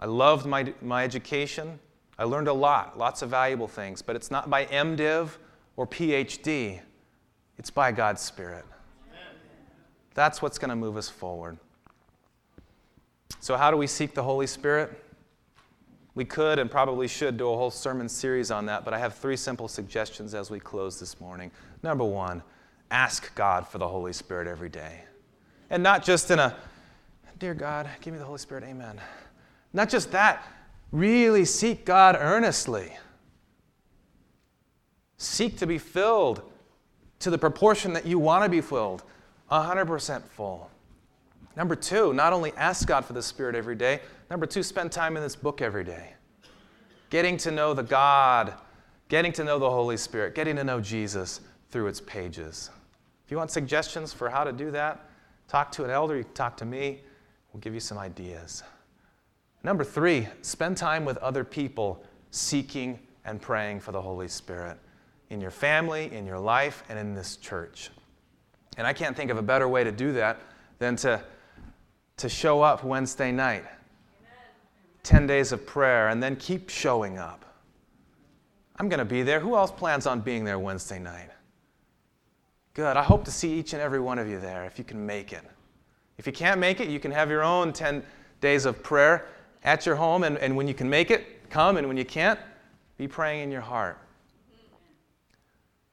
I 0.00 0.06
loved 0.06 0.44
my, 0.44 0.74
my 0.82 1.04
education. 1.04 1.78
I 2.18 2.24
learned 2.24 2.48
a 2.48 2.52
lot, 2.52 2.98
lots 2.98 3.22
of 3.22 3.30
valuable 3.30 3.68
things, 3.68 4.02
but 4.02 4.16
it's 4.16 4.30
not 4.32 4.50
by 4.50 4.66
MDiv 4.66 5.30
or 5.76 5.86
PhD, 5.86 6.80
it's 7.58 7.70
by 7.70 7.92
God's 7.92 8.20
Spirit. 8.20 8.64
That's 10.14 10.42
what's 10.42 10.58
going 10.58 10.70
to 10.70 10.76
move 10.76 10.96
us 10.96 11.08
forward. 11.08 11.58
So, 13.38 13.56
how 13.56 13.70
do 13.70 13.76
we 13.76 13.86
seek 13.86 14.14
the 14.14 14.24
Holy 14.24 14.48
Spirit? 14.48 15.00
We 16.16 16.24
could 16.24 16.58
and 16.58 16.68
probably 16.68 17.06
should 17.06 17.36
do 17.36 17.48
a 17.52 17.56
whole 17.56 17.70
sermon 17.70 18.08
series 18.08 18.50
on 18.50 18.66
that, 18.66 18.84
but 18.84 18.92
I 18.92 18.98
have 18.98 19.14
three 19.14 19.36
simple 19.36 19.68
suggestions 19.68 20.34
as 20.34 20.50
we 20.50 20.58
close 20.58 20.98
this 20.98 21.20
morning. 21.20 21.52
Number 21.84 22.04
one, 22.04 22.42
ask 22.90 23.32
God 23.36 23.68
for 23.68 23.78
the 23.78 23.86
Holy 23.86 24.12
Spirit 24.12 24.48
every 24.48 24.68
day. 24.68 25.04
And 25.70 25.82
not 25.82 26.04
just 26.04 26.30
in 26.30 26.38
a, 26.38 26.54
dear 27.38 27.54
God, 27.54 27.88
give 28.00 28.12
me 28.12 28.18
the 28.18 28.26
Holy 28.26 28.38
Spirit, 28.38 28.64
amen. 28.64 29.00
Not 29.72 29.88
just 29.88 30.10
that, 30.10 30.44
really 30.90 31.44
seek 31.44 31.84
God 31.84 32.16
earnestly. 32.18 32.96
Seek 35.16 35.56
to 35.58 35.66
be 35.66 35.78
filled 35.78 36.42
to 37.20 37.30
the 37.30 37.38
proportion 37.38 37.92
that 37.92 38.04
you 38.04 38.18
want 38.18 38.44
to 38.44 38.50
be 38.50 38.60
filled, 38.60 39.04
100% 39.50 40.22
full. 40.22 40.70
Number 41.56 41.76
two, 41.76 42.14
not 42.14 42.32
only 42.32 42.52
ask 42.56 42.86
God 42.88 43.04
for 43.04 43.12
the 43.12 43.22
Spirit 43.22 43.54
every 43.54 43.74
day, 43.74 44.00
number 44.30 44.46
two, 44.46 44.62
spend 44.62 44.90
time 44.90 45.16
in 45.16 45.22
this 45.22 45.36
book 45.36 45.60
every 45.60 45.84
day. 45.84 46.14
Getting 47.10 47.36
to 47.38 47.50
know 47.50 47.74
the 47.74 47.82
God, 47.82 48.54
getting 49.08 49.32
to 49.32 49.44
know 49.44 49.58
the 49.58 49.68
Holy 49.68 49.96
Spirit, 49.96 50.34
getting 50.34 50.56
to 50.56 50.64
know 50.64 50.80
Jesus 50.80 51.40
through 51.70 51.88
its 51.88 52.00
pages. 52.00 52.70
If 53.24 53.30
you 53.30 53.36
want 53.36 53.50
suggestions 53.50 54.12
for 54.12 54.30
how 54.30 54.44
to 54.44 54.52
do 54.52 54.70
that, 54.70 55.09
talk 55.50 55.72
to 55.72 55.84
an 55.84 55.90
elder, 55.90 56.16
you 56.16 56.22
can 56.22 56.32
talk 56.32 56.56
to 56.58 56.64
me. 56.64 57.00
We'll 57.52 57.60
give 57.60 57.74
you 57.74 57.80
some 57.80 57.98
ideas. 57.98 58.62
Number 59.64 59.82
three, 59.82 60.28
spend 60.42 60.76
time 60.76 61.04
with 61.04 61.16
other 61.18 61.42
people 61.42 62.04
seeking 62.30 63.00
and 63.24 63.42
praying 63.42 63.80
for 63.80 63.90
the 63.90 64.00
Holy 64.00 64.28
Spirit 64.28 64.78
in 65.28 65.40
your 65.40 65.50
family, 65.50 66.12
in 66.12 66.24
your 66.24 66.38
life, 66.38 66.84
and 66.88 66.98
in 66.98 67.14
this 67.14 67.36
church. 67.36 67.90
And 68.76 68.86
I 68.86 68.92
can't 68.92 69.16
think 69.16 69.30
of 69.32 69.38
a 69.38 69.42
better 69.42 69.68
way 69.68 69.82
to 69.82 69.90
do 69.90 70.12
that 70.12 70.40
than 70.78 70.94
to, 70.96 71.20
to 72.18 72.28
show 72.28 72.62
up 72.62 72.84
Wednesday 72.84 73.32
night. 73.32 73.64
Amen. 73.64 73.72
10 75.02 75.26
days 75.26 75.50
of 75.50 75.66
prayer, 75.66 76.08
and 76.08 76.22
then 76.22 76.36
keep 76.36 76.70
showing 76.70 77.18
up. 77.18 77.44
I'm 78.76 78.88
going 78.88 78.98
to 78.98 79.04
be 79.04 79.22
there. 79.22 79.40
Who 79.40 79.56
else 79.56 79.72
plans 79.72 80.06
on 80.06 80.20
being 80.20 80.44
there 80.44 80.60
Wednesday 80.60 81.00
night? 81.00 81.30
Good. 82.74 82.96
I 82.96 83.02
hope 83.02 83.24
to 83.24 83.30
see 83.30 83.52
each 83.58 83.72
and 83.72 83.82
every 83.82 84.00
one 84.00 84.18
of 84.18 84.28
you 84.28 84.38
there 84.38 84.64
if 84.64 84.78
you 84.78 84.84
can 84.84 85.04
make 85.04 85.32
it. 85.32 85.42
If 86.18 86.26
you 86.26 86.32
can't 86.32 86.60
make 86.60 86.80
it, 86.80 86.88
you 86.88 87.00
can 87.00 87.10
have 87.10 87.30
your 87.30 87.42
own 87.42 87.72
10 87.72 88.02
days 88.40 88.64
of 88.64 88.82
prayer 88.82 89.26
at 89.64 89.86
your 89.86 89.96
home, 89.96 90.22
and, 90.22 90.38
and 90.38 90.56
when 90.56 90.68
you 90.68 90.74
can 90.74 90.88
make 90.88 91.10
it, 91.10 91.50
come, 91.50 91.76
and 91.76 91.88
when 91.88 91.96
you 91.96 92.04
can't, 92.04 92.38
be 92.96 93.08
praying 93.08 93.42
in 93.42 93.50
your 93.50 93.60
heart. 93.60 93.98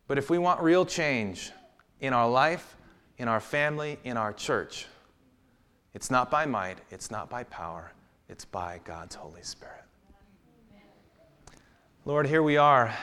But 0.07 0.17
if 0.17 0.29
we 0.29 0.37
want 0.37 0.61
real 0.61 0.85
change 0.85 1.51
in 1.99 2.13
our 2.13 2.29
life, 2.29 2.75
in 3.17 3.27
our 3.27 3.39
family, 3.39 3.99
in 4.03 4.15
our 4.17 4.31
church, 4.31 4.85
it's 5.93 6.11
not 6.11 6.29
by 6.29 6.45
might, 6.45 6.77
it's 6.91 7.09
not 7.09 7.29
by 7.29 7.43
power, 7.45 7.91
it's 8.29 8.45
by 8.45 8.79
God's 8.85 9.15
Holy 9.15 9.41
Spirit. 9.41 9.83
Lord, 12.05 12.27
here 12.27 12.43
we 12.43 12.55
are, 12.55 12.93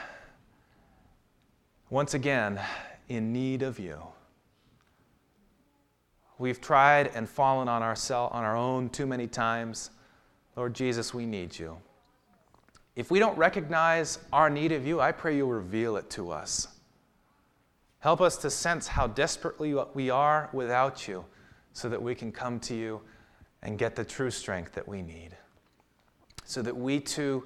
once 1.91 2.15
again, 2.15 2.61
in 3.09 3.33
need 3.33 3.63
of 3.63 3.79
you. 3.79 3.99
We've 6.39 6.61
tried 6.61 7.11
and 7.15 7.29
fallen 7.29 7.69
on, 7.69 7.83
on 7.83 8.45
our 8.45 8.57
own 8.57 8.89
too 8.91 9.07
many 9.07 9.27
times. 9.27 9.91
Lord 10.57 10.75
Jesus, 10.75 11.15
we 11.15 11.27
need 11.27 11.59
you. 11.59 11.77
If 12.97 13.11
we 13.11 13.19
don't 13.19 13.37
recognize 13.37 14.19
our 14.33 14.51
need 14.51 14.73
of 14.73 14.87
you, 14.87 15.01
I 15.01 15.13
pray 15.13 15.37
you'll 15.37 15.49
reveal 15.49 15.97
it 15.97 16.11
to 16.11 16.31
us. 16.31 16.69
Help 18.01 18.21
us 18.21 18.37
to 18.39 18.51
sense 18.51 18.87
how 18.87 19.07
desperately 19.07 19.75
we 19.95 20.11
are 20.11 20.51
without 20.53 21.09
you 21.09 21.25
so 21.73 21.89
that 21.89 22.03
we 22.03 22.15
can 22.15 22.31
come 22.31 22.61
to 22.61 22.75
you 22.75 23.01
and 23.63 23.79
get 23.79 23.97
the 23.97 24.05
true 24.05 24.31
strength 24.31 24.73
that 24.73 24.87
we 24.87 25.03
need. 25.03 25.37
so 26.45 26.63
that 26.63 26.77
we 26.77 27.01
too, 27.01 27.45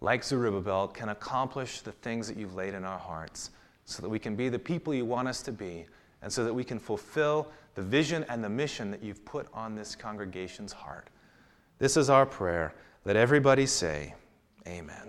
like 0.00 0.24
Zerubbabel, 0.24 0.88
can 0.88 1.10
accomplish 1.10 1.82
the 1.82 1.92
things 1.92 2.26
that 2.28 2.36
you've 2.36 2.54
laid 2.54 2.74
in 2.74 2.84
our 2.84 2.98
hearts, 2.98 3.50
so 3.88 4.02
that 4.02 4.08
we 4.08 4.18
can 4.18 4.36
be 4.36 4.50
the 4.50 4.58
people 4.58 4.92
you 4.92 5.06
want 5.06 5.26
us 5.26 5.40
to 5.40 5.50
be, 5.50 5.86
and 6.20 6.30
so 6.30 6.44
that 6.44 6.52
we 6.52 6.62
can 6.62 6.78
fulfill 6.78 7.48
the 7.74 7.80
vision 7.80 8.22
and 8.28 8.44
the 8.44 8.48
mission 8.48 8.90
that 8.90 9.02
you've 9.02 9.24
put 9.24 9.48
on 9.54 9.74
this 9.74 9.96
congregation's 9.96 10.72
heart. 10.74 11.08
This 11.78 11.96
is 11.96 12.10
our 12.10 12.26
prayer. 12.26 12.74
Let 13.06 13.16
everybody 13.16 13.64
say, 13.64 14.14
Amen. 14.66 15.08